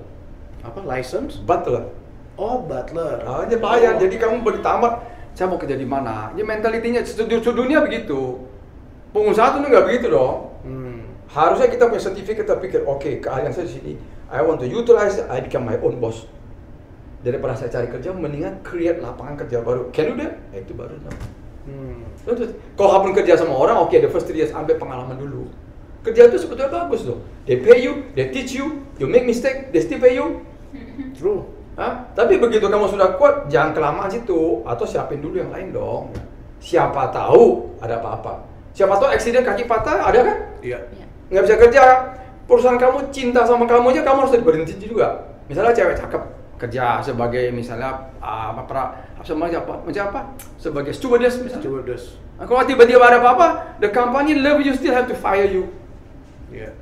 apa 0.67 0.83
license? 0.83 1.39
Butler. 1.47 1.95
Oh 2.35 2.59
butler. 2.67 3.23
Ah, 3.23 3.47
dia 3.47 3.57
bayar. 3.57 3.97
Oh. 3.97 4.03
Jadi 4.03 4.19
kamu 4.19 4.43
baru 4.43 4.59
tamat, 4.61 4.99
saya 5.33 5.47
mau 5.47 5.57
kerja 5.57 5.79
di 5.79 5.87
mana? 5.87 6.35
Ini 6.35 6.43
mentalitinya 6.43 7.01
seluruh 7.07 7.39
seluruh 7.39 7.65
dunia 7.65 7.79
begitu. 7.81 8.45
Pengusaha 9.15 9.57
tuh 9.57 9.63
nggak 9.63 9.87
begitu 9.87 10.11
dong. 10.11 10.51
Hmm. 10.67 11.01
Harusnya 11.31 11.71
kita 11.71 11.87
punya 11.87 12.03
sertifikat 12.03 12.45
kita 12.45 12.55
pikir, 12.59 12.81
oke 12.83 13.23
keahlian 13.23 13.55
saya 13.55 13.71
di 13.71 13.73
sini, 13.79 13.93
I 14.27 14.43
want 14.43 14.59
to 14.59 14.67
utilize, 14.67 15.23
I 15.31 15.39
become 15.39 15.65
my 15.65 15.79
own 15.79 16.03
boss. 16.03 16.27
Daripada 17.23 17.55
saya 17.55 17.71
cari 17.71 17.89
kerja, 17.91 18.11
mendingan 18.11 18.61
create 18.67 18.99
lapangan 18.99 19.39
kerja 19.39 19.63
baru. 19.63 19.91
Can 19.95 20.13
you 20.13 20.15
do 20.19 20.27
that? 20.27 20.35
Eh, 20.51 20.67
itu 20.67 20.75
baru. 20.75 20.99
No. 20.99 21.11
Hmm. 21.67 22.07
Terus, 22.23 22.55
Kalau 22.79 22.91
kamu 23.03 23.15
kerja 23.23 23.35
sama 23.35 23.55
orang, 23.59 23.77
oke, 23.83 23.95
the 23.99 24.11
first 24.11 24.31
three 24.31 24.39
years 24.39 24.55
ambil 24.55 24.79
pengalaman 24.79 25.19
dulu. 25.19 25.51
Kerja 26.07 26.31
itu 26.31 26.39
sebetulnya 26.39 26.71
bagus 26.71 27.03
loh. 27.03 27.19
They 27.51 27.59
pay 27.59 27.83
you, 27.83 28.07
they 28.15 28.31
teach 28.31 28.55
you, 28.55 28.87
you 29.03 29.11
make 29.11 29.27
mistake, 29.27 29.75
they 29.75 29.83
still 29.83 29.99
pay 29.99 30.15
you. 30.15 30.47
True. 31.19 31.51
Hah? 31.75 32.09
Tapi 32.15 32.39
begitu 32.39 32.71
kamu 32.71 32.87
sudah 32.87 33.19
kuat, 33.19 33.51
jangan 33.51 33.75
kelamaan 33.75 34.09
situ 34.09 34.63
atau 34.63 34.87
siapin 34.87 35.19
dulu 35.19 35.43
yang 35.43 35.51
lain 35.51 35.75
dong. 35.75 36.15
Siapa 36.63 37.11
tahu 37.11 37.75
ada 37.83 37.99
apa-apa. 37.99 38.47
Siapa 38.73 38.97
tahu 38.97 39.11
eksiden 39.13 39.43
kaki 39.43 39.67
patah 39.67 40.07
ada 40.07 40.21
kan? 40.23 40.37
Iya. 40.63 40.79
Iya. 40.95 41.07
Nggak 41.35 41.43
bisa 41.51 41.57
kerja. 41.59 41.83
Perusahaan 42.47 42.79
kamu 42.79 43.11
cinta 43.11 43.43
sama 43.43 43.67
kamu 43.67 43.91
aja, 43.91 44.07
kamu 44.07 44.19
harus 44.23 44.39
berhenti 44.39 44.79
juga. 44.79 45.35
Misalnya 45.51 45.75
cewek 45.75 45.99
cakep 45.99 46.36
kerja 46.57 47.05
sebagai 47.05 47.53
misalnya 47.53 48.09
ah, 48.19 48.53
apa 48.57 48.63
pra 48.65 48.83
sebagai 49.21 49.61
apa 49.61 49.75
macam 49.85 50.03
apa 50.13 50.21
sebagai 50.57 50.93
stewardess 50.97 51.41
misalnya. 51.41 51.65
Stewardess. 51.65 52.05
Nah, 52.37 52.45
kalau 52.45 52.63
tiba-tiba 52.69 53.01
ada 53.01 53.17
apa-apa, 53.21 53.81
the 53.81 53.89
company 53.89 54.37
love 54.37 54.61
you 54.61 54.77
still 54.77 54.93
have 54.93 55.09
to 55.09 55.17
fire 55.17 55.49
you. 55.49 55.73
Iya. 56.53 56.73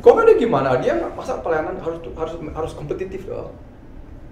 Kok 0.00 0.16
ada 0.20 0.32
gimana? 0.36 0.76
Dia 0.80 0.96
masa 1.12 1.38
pelayanan 1.44 1.76
harus 1.80 2.00
harus 2.16 2.34
harus 2.40 2.72
kompetitif 2.72 3.28
dong. 3.28 3.52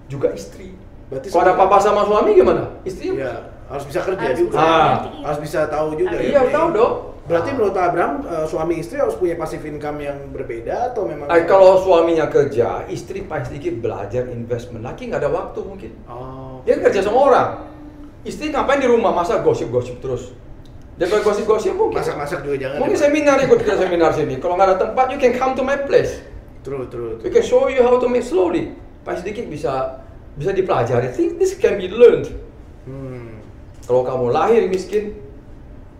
Juga 0.09 0.33
istri. 0.33 0.73
Berarti 1.07 1.29
Kalau 1.29 1.45
ada 1.45 1.53
papa 1.53 1.77
sama 1.79 2.03
suami 2.09 2.33
gimana? 2.33 2.73
Istri 2.83 3.15
Iya, 3.21 3.53
harus 3.69 3.85
bisa 3.85 4.01
kerja 4.01 4.21
Harus 4.33 4.39
juga. 4.39 4.57
bisa 4.57 4.65
Ah. 4.65 4.95
Harus 5.23 5.39
bisa 5.45 5.59
tahu 5.69 5.87
juga 5.95 6.17
Iya, 6.19 6.41
ya. 6.41 6.51
tahu 6.51 6.67
dong. 6.73 6.93
Berarti 7.23 7.55
menurut 7.55 7.71
Pak 7.71 7.85
Abraham 7.95 8.13
eh, 8.27 8.45
suami 8.51 8.83
istri 8.83 8.99
harus 8.99 9.15
punya 9.15 9.39
passive 9.39 9.63
income 9.63 10.03
yang 10.03 10.17
berbeda 10.35 10.91
atau 10.91 11.07
memang 11.07 11.31
Eh, 11.31 11.47
kalau 11.47 11.79
suaminya 11.79 12.27
kerja, 12.27 12.83
istri 12.91 13.23
paling 13.23 13.47
sedikit 13.47 13.79
belajar 13.79 14.27
investment. 14.27 14.83
Laki 14.83 15.07
nggak 15.07 15.23
ada 15.23 15.31
waktu 15.31 15.59
mungkin. 15.63 15.91
Oh. 16.03 16.59
Dia 16.67 16.83
kerja 16.83 16.99
sama 16.99 17.19
orang. 17.31 17.49
Istri 18.27 18.51
ngapain 18.51 18.83
di 18.83 18.87
rumah? 18.91 19.15
Masa 19.15 19.39
gosip-gosip 19.39 20.03
terus? 20.03 20.35
Dia 20.99 21.07
gosip-gosip 21.07 21.79
mungkin. 21.79 22.03
Masak-masak 22.03 22.43
juga 22.43 22.59
jangan. 22.59 22.83
Mungkin 22.83 22.99
ya, 22.99 23.03
seminar 23.07 23.37
ikut 23.39 23.59
kita 23.59 23.75
seminar 23.79 24.11
sini. 24.11 24.35
Kalau 24.43 24.59
nggak 24.59 24.67
ada 24.75 24.77
tempat, 24.79 25.05
you 25.15 25.19
can 25.19 25.31
come 25.31 25.55
to 25.55 25.63
my 25.63 25.79
place. 25.79 26.19
True, 26.63 26.87
true, 26.87 27.19
We 27.19 27.27
true. 27.27 27.39
can 27.39 27.43
show 27.43 27.67
you 27.67 27.83
how 27.83 27.99
to 27.99 28.07
make 28.07 28.23
slowly. 28.23 28.75
Paling 29.03 29.19
sedikit 29.19 29.47
bisa 29.47 29.99
bisa 30.35 30.55
dipelajari. 30.55 31.11
Think 31.11 31.39
this 31.39 31.55
can 31.55 31.75
be 31.79 31.91
learned. 31.91 32.31
Hmm. 32.87 33.43
Kalau 33.83 34.03
kamu 34.07 34.31
lahir 34.31 34.63
miskin, 34.71 35.15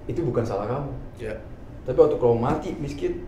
itu 0.07 0.23
bukan 0.23 0.47
salah 0.47 0.67
kamu. 0.67 1.02
Ya. 1.23 1.35
Tapi 1.87 1.97
waktu 1.99 2.17
kalau 2.19 2.35
mati 2.35 2.75
miskin, 2.75 3.23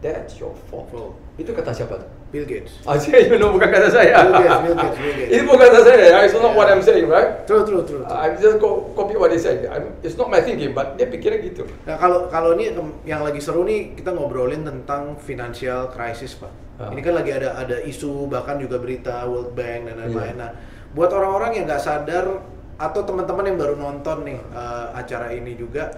that's 0.00 0.40
your 0.40 0.56
fault. 0.72 0.88
Fault. 0.88 1.16
Itu 1.36 1.52
kata 1.52 1.72
siapa 1.72 2.00
tuh? 2.00 2.10
Bill 2.34 2.50
Gates. 2.50 2.82
Aja, 2.82 3.14
you 3.14 3.38
know, 3.38 3.54
bukan 3.54 3.70
kata 3.70 3.86
saya. 3.94 4.26
Bill 4.26 4.34
Gates, 4.42 4.58
Bill 4.66 4.74
Gates, 4.74 4.98
Bill 4.98 5.14
Gates. 5.14 5.30
Itu 5.30 5.42
bukan 5.46 5.58
kata 5.70 5.80
saya. 5.86 6.04
It's 6.26 6.34
not 6.34 6.54
what 6.58 6.66
I'm 6.66 6.82
saying, 6.82 7.06
right? 7.06 7.46
True, 7.46 7.62
true, 7.62 7.86
true. 7.86 8.02
true. 8.02 8.10
I'm 8.10 8.34
just 8.34 8.58
co- 8.58 8.90
copy 8.98 9.14
what 9.14 9.30
they 9.30 9.38
said. 9.38 9.62
I'm, 9.70 9.94
it's 10.02 10.18
not 10.18 10.26
my 10.26 10.42
thinking, 10.42 10.74
but 10.74 10.98
dia 10.98 11.06
pikirnya 11.06 11.46
gitu. 11.46 11.62
Nah 11.86 11.94
kalau 11.94 12.26
kalau 12.26 12.58
ini 12.58 12.74
yang 13.06 13.22
lagi 13.22 13.38
seru 13.38 13.62
nih 13.62 13.94
kita 13.94 14.10
ngobrolin 14.10 14.66
tentang 14.66 15.14
financial 15.22 15.94
crisis 15.94 16.34
pak. 16.34 16.50
Ah. 16.74 16.90
Ini 16.90 17.00
kan 17.06 17.14
lagi 17.14 17.30
ada 17.30 17.54
ada 17.54 17.78
isu 17.86 18.26
bahkan 18.26 18.58
juga 18.58 18.82
berita 18.82 19.22
World 19.30 19.54
Bank 19.54 19.94
dan 19.94 19.94
lain-lain. 20.02 20.34
Iya. 20.34 20.42
Nah 20.42 20.50
buat 20.90 21.14
orang-orang 21.14 21.62
yang 21.62 21.64
nggak 21.70 21.82
sadar 21.86 22.26
atau 22.74 23.00
teman-teman 23.06 23.46
yang 23.46 23.58
baru 23.62 23.78
nonton 23.78 24.26
nih 24.26 24.38
eh, 24.42 24.86
acara 24.90 25.30
ini 25.30 25.54
juga 25.54 25.94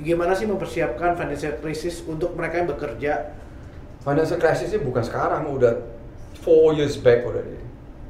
bagaimana 0.00 0.32
sih 0.32 0.48
mempersiapkan 0.48 1.14
financial 1.14 1.60
crisis 1.60 2.00
untuk 2.08 2.32
mereka 2.32 2.64
yang 2.64 2.68
bekerja? 2.72 3.12
Financial 4.00 4.40
crisis 4.40 4.72
ini 4.72 4.80
bukan 4.80 5.04
sekarang, 5.04 5.44
udah 5.52 5.76
four 6.40 6.72
years 6.72 6.96
back 6.96 7.20
already. 7.28 7.60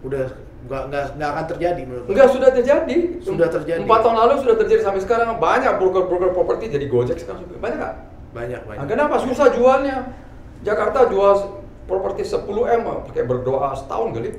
Udah 0.06 0.30
nggak 0.60 0.82
nggak 0.92 1.04
nggak 1.18 1.30
akan 1.34 1.44
terjadi 1.56 1.82
menurut 1.82 2.04
lo? 2.06 2.10
Enggak 2.14 2.28
sudah 2.30 2.50
terjadi. 2.54 2.98
Sudah 3.18 3.48
terjadi. 3.50 3.80
Empat 3.82 4.00
tahun 4.06 4.16
lalu 4.22 4.34
sudah 4.46 4.56
terjadi 4.60 4.80
sampai 4.86 5.02
sekarang 5.02 5.28
banyak 5.42 5.72
broker-broker 5.82 6.30
properti 6.30 6.70
jadi 6.70 6.86
Gojek 6.86 7.18
sekarang 7.18 7.42
banyak 7.58 7.78
nggak? 7.80 7.96
Banyak 8.30 8.60
banyak. 8.70 8.80
Nah, 8.80 8.86
kenapa 8.86 9.18
susah 9.18 9.50
jualnya? 9.50 10.14
Jakarta 10.62 11.08
jual 11.08 11.64
properti 11.88 12.22
10 12.22 12.46
m 12.46 12.84
pakai 13.10 13.24
berdoa 13.26 13.74
setahun 13.74 14.14
kali. 14.14 14.30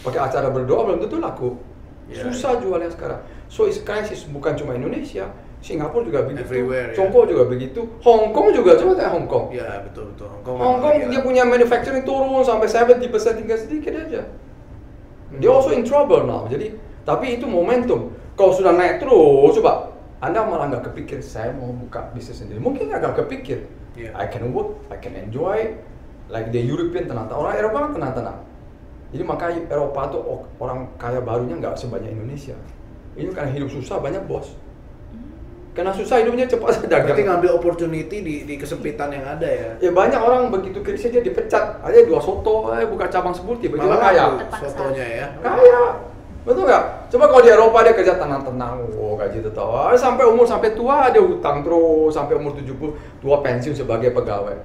Pakai 0.00 0.20
acara 0.24 0.48
berdoa 0.48 0.88
belum 0.88 0.98
tentu 1.04 1.20
laku. 1.20 1.60
Ya. 2.08 2.24
Susah 2.24 2.56
jualnya 2.62 2.88
sekarang. 2.88 3.20
So 3.52 3.68
it's 3.68 3.82
crisis 3.82 4.24
bukan 4.24 4.56
cuma 4.56 4.72
Indonesia, 4.72 5.28
Singapura 5.62 6.02
juga 6.02 6.26
begitu, 6.26 6.42
Everywhere, 6.42 6.90
ya. 6.90 6.94
Tiongkok 6.98 7.24
juga 7.30 7.44
begitu, 7.46 7.80
Hong 8.02 8.34
Kong 8.34 8.50
juga 8.50 8.74
coba 8.74 8.98
tanya 8.98 9.10
Hong 9.14 9.30
Kong. 9.30 9.46
Ya 9.54 9.78
betul 9.86 10.10
betul. 10.10 10.26
Hong 10.26 10.42
Kong, 10.42 10.58
Hong 10.58 10.78
Kong 10.82 10.90
lagi 10.98 11.06
dia 11.06 11.20
punya 11.22 11.46
manufacturing 11.46 12.02
turun 12.02 12.42
sampai 12.42 12.66
70% 12.66 13.38
tinggal 13.38 13.58
sedikit 13.62 13.94
aja. 13.94 14.26
Dia 15.38 15.48
Hmm. 15.48 15.56
also 15.56 15.70
in 15.70 15.86
trouble 15.86 16.26
now. 16.26 16.50
Jadi 16.50 16.74
tapi 17.06 17.38
itu 17.38 17.46
momentum. 17.46 18.10
Kalau 18.34 18.50
sudah 18.50 18.74
naik 18.74 18.98
terus, 18.98 19.54
coba 19.62 19.94
Anda 20.18 20.42
malah 20.42 20.66
nggak 20.70 20.90
kepikir 20.90 21.18
saya 21.22 21.54
mau 21.54 21.70
buka 21.70 22.10
bisnis 22.10 22.42
sendiri. 22.42 22.58
Mungkin 22.58 22.90
nggak 22.90 23.14
kepikir. 23.22 23.62
Iya. 23.94 24.10
I 24.18 24.26
can 24.30 24.50
work, 24.50 24.82
I 24.90 24.98
can 24.98 25.14
enjoy. 25.14 25.78
Like 26.30 26.50
the 26.50 26.62
European 26.62 27.06
tenang-tenang. 27.06 27.38
Orang 27.38 27.54
Eropa 27.54 27.76
kan 27.86 27.92
tenang-tenang. 27.92 28.38
Jadi 29.12 29.22
makanya 29.28 29.60
Eropa 29.68 30.08
tuh 30.08 30.22
orang 30.58 30.88
kaya 30.96 31.20
barunya 31.20 31.58
nggak 31.60 31.76
sebanyak 31.76 32.16
Indonesia. 32.16 32.56
Ini 33.12 33.28
karena 33.36 33.52
hidup 33.52 33.68
susah 33.68 34.00
banyak 34.00 34.24
bos. 34.24 34.56
Karena 35.72 35.88
susah 35.88 36.20
hidupnya 36.20 36.44
cepat 36.44 36.84
dagang. 36.84 37.16
Berarti 37.16 37.22
ngambil 37.24 37.50
opportunity 37.56 38.16
di, 38.20 38.34
di 38.44 38.54
kesempitan 38.60 39.08
yang 39.08 39.24
ada 39.24 39.48
ya. 39.48 39.70
Ya 39.80 39.88
banyak 39.88 40.20
orang 40.20 40.52
begitu 40.52 40.84
krisis 40.84 41.08
dia 41.08 41.24
dipecat, 41.24 41.80
aja 41.80 41.98
dua 42.04 42.20
soto, 42.20 42.68
aja 42.68 42.84
buka 42.84 43.08
cabang 43.08 43.32
sepuluh 43.32 43.56
tiba-tiba 43.56 43.96
kaya. 43.96 44.36
sotonya 44.52 45.06
ya. 45.08 45.26
Kaya, 45.40 45.96
betul 46.44 46.68
nggak? 46.68 46.84
Coba 47.08 47.24
kalau 47.24 47.40
di 47.40 47.50
Eropa 47.56 47.78
dia 47.88 47.94
kerja 47.96 48.14
tenang-tenang, 48.20 48.84
oh 49.00 49.16
gaji 49.16 49.40
tertawa, 49.40 49.96
sampai 49.96 50.24
umur 50.28 50.44
sampai 50.44 50.76
tua 50.76 51.08
dia 51.08 51.24
hutang 51.24 51.64
terus, 51.64 52.12
sampai 52.12 52.36
umur 52.36 52.52
70 52.52 53.24
tua 53.24 53.40
pensiun 53.40 53.72
sebagai 53.72 54.12
pegawai. 54.12 54.56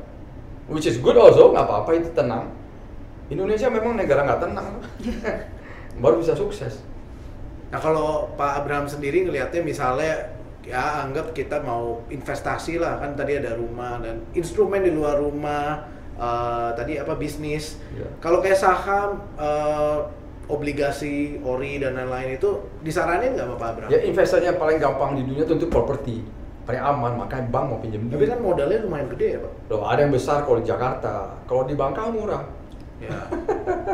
Which 0.67 0.91
is 0.91 0.99
good 0.99 1.15
also, 1.15 1.55
nggak 1.55 1.63
apa-apa 1.71 2.03
itu 2.03 2.11
tenang. 2.11 2.51
Indonesia 3.31 3.71
memang 3.71 3.95
negara 3.95 4.27
nggak 4.27 4.43
tenang, 4.43 4.83
baru 6.03 6.19
bisa 6.19 6.35
sukses. 6.35 6.83
Nah 7.71 7.79
kalau 7.79 8.31
Pak 8.35 8.63
Abraham 8.63 8.87
sendiri 8.87 9.23
ngelihatnya 9.27 9.59
misalnya 9.63 10.36
ya 10.67 11.07
anggap 11.07 11.31
kita 11.31 11.63
mau 11.63 12.03
investasi 12.11 12.75
lah 12.75 12.99
kan 12.99 13.15
tadi 13.15 13.39
ada 13.39 13.55
rumah 13.55 14.03
dan 14.03 14.19
instrumen 14.35 14.83
di 14.83 14.91
luar 14.91 15.15
rumah 15.15 15.87
eh, 16.19 16.69
tadi 16.75 16.99
apa 16.99 17.15
bisnis. 17.15 17.79
Iya. 17.95 18.11
Kalau 18.19 18.43
kayak 18.43 18.59
saham, 18.59 19.23
eh, 19.39 19.97
obligasi, 20.47 21.39
ori 21.43 21.79
dan 21.79 21.95
lain-lain 21.95 22.39
itu 22.39 22.49
disaranin 22.83 23.35
nggak 23.35 23.47
sama 23.47 23.55
Pak 23.59 23.67
Abraham? 23.71 23.89
Ya 23.91 23.99
investasi 24.03 24.43
yang 24.47 24.59
paling 24.59 24.79
gampang 24.79 25.19
di 25.19 25.23
dunia 25.27 25.43
tentu 25.43 25.67
properti, 25.67 26.23
paling 26.63 26.79
aman, 26.79 27.19
makanya 27.19 27.51
bank 27.51 27.65
mau 27.67 27.79
pinjam 27.83 28.07
Tapi 28.07 28.25
kan 28.27 28.39
modalnya 28.39 28.79
lumayan 28.83 29.07
gede 29.11 29.27
ya 29.35 29.39
Pak. 29.43 29.53
Loh, 29.71 29.83
ada 29.87 29.99
yang 30.03 30.11
besar 30.15 30.47
kalau 30.47 30.57
di 30.59 30.67
Jakarta, 30.67 31.35
kalau 31.47 31.63
di 31.67 31.75
Bangka 31.75 32.11
murah. 32.11 32.43
Ya. 32.99 33.11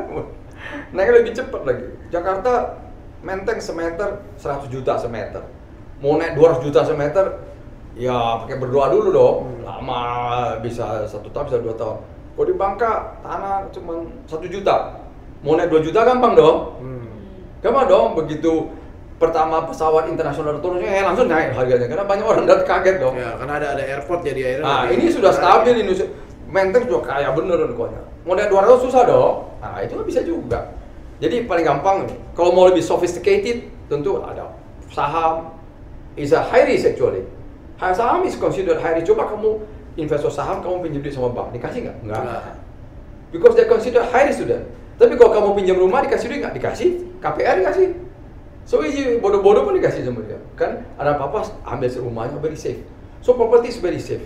Naiknya 0.96 1.14
lebih 1.22 1.34
cepat 1.36 1.62
lagi. 1.66 1.88
Jakarta 2.14 2.82
menteng 3.26 3.58
semeter 3.58 4.22
100 4.38 4.70
juta 4.70 4.94
semeter. 4.96 5.44
Mau 6.04 6.20
naik 6.20 6.36
200 6.36 6.68
juta 6.68 6.84
semeter, 6.84 7.26
ya 7.96 8.44
pakai 8.44 8.60
berdoa 8.60 8.92
dulu 8.92 9.08
dong. 9.16 9.36
Hmm. 9.48 9.64
Lama 9.64 10.02
bisa 10.60 11.08
satu 11.08 11.32
tahun 11.32 11.48
bisa 11.48 11.58
dua 11.64 11.76
tahun. 11.80 11.98
Kalau 12.36 12.46
di 12.50 12.56
Bangka 12.60 12.92
tanah 13.24 13.72
cuma 13.72 14.04
satu 14.28 14.44
juta, 14.52 15.00
mau 15.48 15.56
naik 15.56 15.72
2 15.72 15.88
juta 15.88 16.04
gampang 16.04 16.36
dong. 16.36 16.58
Hmm. 16.84 17.08
Gampang 17.64 17.88
dong 17.88 18.20
begitu 18.20 18.68
pertama 19.16 19.64
pesawat 19.64 20.12
internasional 20.12 20.60
turunnya 20.60 20.92
eh 20.92 21.04
langsung 21.08 21.32
naik 21.32 21.56
harganya 21.56 21.88
karena 21.88 22.04
banyak 22.04 22.26
orang 22.28 22.44
datang 22.44 22.68
kaget 22.68 23.00
dong. 23.00 23.16
Ya, 23.16 23.40
karena 23.40 23.54
ada 23.64 23.68
ada 23.80 23.84
airport 23.88 24.28
jadi 24.28 24.42
akhirnya. 24.44 24.68
Nah, 24.68 24.84
ini 24.92 25.06
sudah 25.08 25.32
stabil 25.32 25.80
Indonesia. 25.80 26.08
Menteng 26.52 26.84
sudah 26.84 27.02
kaya 27.08 27.32
bener 27.32 27.64
pokoknya. 27.72 28.02
Mau 28.28 28.36
naik 28.36 28.52
200 28.52 28.84
susah 28.84 29.02
dong. 29.08 29.36
Nah, 29.64 29.80
itu 29.80 29.96
kan 29.96 30.04
bisa 30.04 30.22
juga. 30.28 30.60
Jadi 31.24 31.48
paling 31.48 31.64
gampang 31.64 32.04
nih. 32.10 32.18
Kalau 32.36 32.52
mau 32.52 32.68
lebih 32.68 32.84
sophisticated, 32.84 33.72
tentu 33.88 34.20
ada 34.20 34.52
saham. 34.92 35.53
Is 36.14 36.32
a 36.32 36.42
high 36.46 36.70
risk 36.70 36.86
actually. 36.86 37.26
Saham 37.82 38.24
is 38.24 38.38
considered 38.38 38.78
high 38.78 38.96
risk. 38.96 39.10
Coba 39.10 39.34
kamu 39.34 39.60
investor 39.98 40.30
saham, 40.30 40.62
kamu 40.62 40.86
pinjam 40.86 41.02
duit 41.02 41.14
sama 41.14 41.34
bank, 41.34 41.52
dikasih 41.54 41.90
nggak? 41.90 41.98
Nggak. 42.06 42.58
Because 43.34 43.58
they 43.58 43.66
consider 43.66 44.06
high 44.06 44.30
risk 44.30 44.46
sudah. 44.46 44.62
Tapi 45.02 45.18
kalau 45.18 45.34
kamu 45.34 45.50
pinjam 45.58 45.78
rumah 45.82 46.06
dikasih 46.06 46.30
duit 46.30 46.40
nggak? 46.46 46.54
Dikasih. 46.54 46.90
KPR 47.18 47.66
dikasih. 47.66 47.88
So 48.64 48.80
easy, 48.86 49.20
bodoh-bodoh 49.20 49.68
pun 49.68 49.76
dikasih 49.76 50.08
sama 50.08 50.24
dia. 50.24 50.40
Kan 50.56 50.88
ada 50.96 51.20
apa-apa 51.20 51.50
ambil 51.68 51.90
rumahnya 52.00 52.40
very 52.40 52.56
safe. 52.56 52.80
So 53.20 53.36
property 53.36 53.74
is 53.74 53.82
very 53.82 54.00
safe. 54.00 54.24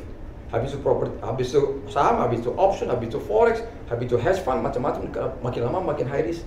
Habis 0.48 0.76
itu 0.76 0.80
property, 0.80 1.12
habis 1.20 1.52
itu 1.52 1.84
saham, 1.92 2.24
habis 2.24 2.40
itu 2.40 2.54
option, 2.56 2.88
habis 2.88 3.12
itu 3.12 3.20
forex, 3.20 3.66
habis 3.92 4.06
itu 4.08 4.16
hedge 4.16 4.40
fund, 4.46 4.64
macam-macam. 4.64 5.10
Makin 5.44 5.62
lama 5.66 5.80
makin 5.82 6.08
high 6.08 6.24
risk. 6.24 6.46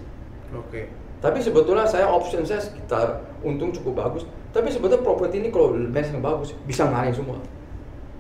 Oke. 0.55 0.89
Tapi 1.21 1.39
sebetulnya 1.45 1.85
saya 1.85 2.09
option 2.09 2.43
saya 2.49 2.65
sekitar 2.65 3.21
untung 3.45 3.71
cukup 3.77 4.09
bagus. 4.09 4.25
Tapi 4.51 4.73
sebetulnya 4.73 5.05
properti 5.05 5.39
ini 5.45 5.53
kalau 5.53 5.77
manage 5.77 6.11
yang 6.17 6.25
bagus 6.25 6.57
bisa 6.65 6.89
ngaring 6.89 7.15
semua. 7.15 7.39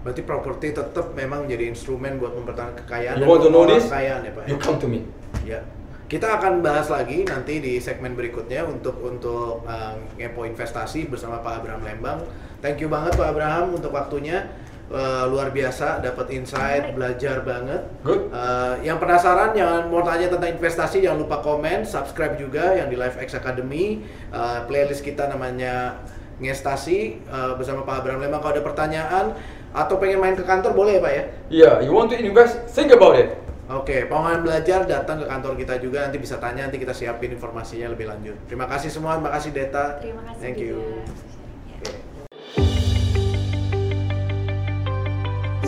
Berarti 0.00 0.22
properti 0.24 0.72
tetap 0.72 1.12
memang 1.12 1.44
jadi 1.44 1.68
instrumen 1.68 2.16
buat 2.16 2.32
mempertahankan 2.32 2.84
kekayaan 2.84 3.20
You 3.20 3.28
want 3.28 3.44
to 3.44 3.52
know 3.52 3.64
this? 3.68 3.88
kekayaan 3.88 4.24
ya 4.24 4.32
Pak. 4.32 4.44
You 4.48 4.56
come 4.56 4.80
to 4.80 4.88
me. 4.88 5.04
Ya. 5.44 5.64
Kita 6.10 6.40
akan 6.40 6.60
bahas 6.64 6.90
lagi 6.90 7.22
nanti 7.22 7.62
di 7.62 7.78
segmen 7.78 8.18
berikutnya 8.18 8.66
untuk 8.66 8.98
untuk 9.04 9.62
uh, 9.62 9.94
ngepo 10.18 10.42
investasi 10.42 11.06
bersama 11.06 11.38
Pak 11.40 11.64
Abraham 11.64 11.82
Lembang. 11.86 12.20
Thank 12.60 12.84
you 12.84 12.88
banget 12.92 13.16
Pak 13.16 13.32
Abraham 13.32 13.80
untuk 13.80 13.92
waktunya. 13.92 14.48
Uh, 14.90 15.22
luar 15.30 15.54
biasa, 15.54 16.02
dapat 16.02 16.34
insight, 16.34 16.90
belajar 16.98 17.46
banget. 17.46 17.86
Good. 18.02 18.34
Uh, 18.34 18.74
yang 18.82 18.98
penasaran, 18.98 19.54
jangan 19.54 19.86
mau 19.86 20.02
tanya 20.02 20.26
tentang 20.26 20.50
investasi, 20.50 20.98
jangan 20.98 21.22
lupa 21.22 21.38
komen, 21.46 21.86
subscribe 21.86 22.34
juga 22.34 22.74
yang 22.74 22.90
di 22.90 22.98
Live 22.98 23.14
X 23.22 23.38
Academy. 23.38 24.02
Uh, 24.34 24.66
playlist 24.66 25.06
kita 25.06 25.30
namanya 25.30 26.02
Ngestasi 26.40 27.22
uh, 27.28 27.54
bersama 27.54 27.86
Pak 27.86 28.02
Abraham 28.02 28.26
Lembang. 28.26 28.42
Kalau 28.42 28.56
ada 28.56 28.64
pertanyaan 28.64 29.24
atau 29.70 29.94
pengen 30.00 30.18
main 30.18 30.34
ke 30.34 30.42
kantor 30.42 30.74
boleh 30.74 30.98
ya 30.98 31.00
Pak 31.04 31.12
ya? 31.12 31.24
Yeah, 31.52 31.74
you 31.86 31.94
want 31.94 32.10
to 32.10 32.18
invest? 32.18 32.58
Think 32.74 32.90
about 32.90 33.14
it. 33.14 33.36
Oke, 33.70 34.10
pengen 34.10 34.42
belajar 34.42 34.82
datang 34.82 35.22
ke 35.22 35.30
kantor 35.30 35.54
kita 35.54 35.78
juga 35.78 36.02
nanti 36.02 36.18
bisa 36.18 36.42
tanya 36.42 36.66
nanti 36.66 36.82
kita 36.82 36.90
siapin 36.90 37.30
informasinya 37.30 37.94
lebih 37.94 38.10
lanjut. 38.10 38.34
Terima 38.50 38.66
kasih 38.66 38.90
semua, 38.90 39.14
terima 39.14 39.30
kasih 39.30 39.50
Deta. 39.54 40.02
Terima 40.02 40.26
kasih 40.26 40.42
Thank 40.42 40.58
you. 40.58 40.74
juga. 40.74 41.06
Oke. 41.06 41.29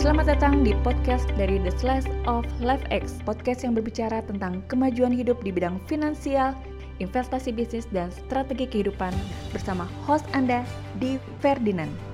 Selamat 0.03 0.35
datang 0.35 0.67
di 0.67 0.75
podcast 0.83 1.31
dari 1.39 1.63
The 1.63 1.71
Slice 1.79 2.11
of 2.27 2.43
Life 2.59 2.83
X, 2.91 3.23
podcast 3.23 3.63
yang 3.63 3.79
berbicara 3.79 4.19
tentang 4.27 4.67
kemajuan 4.67 5.15
hidup 5.15 5.39
di 5.47 5.55
bidang 5.55 5.79
finansial, 5.87 6.59
investasi 6.99 7.55
bisnis, 7.55 7.87
dan 7.95 8.11
strategi 8.11 8.67
kehidupan 8.67 9.15
bersama 9.55 9.87
host 10.03 10.27
Anda, 10.35 10.67
Di 10.99 11.23
Ferdinand. 11.39 12.12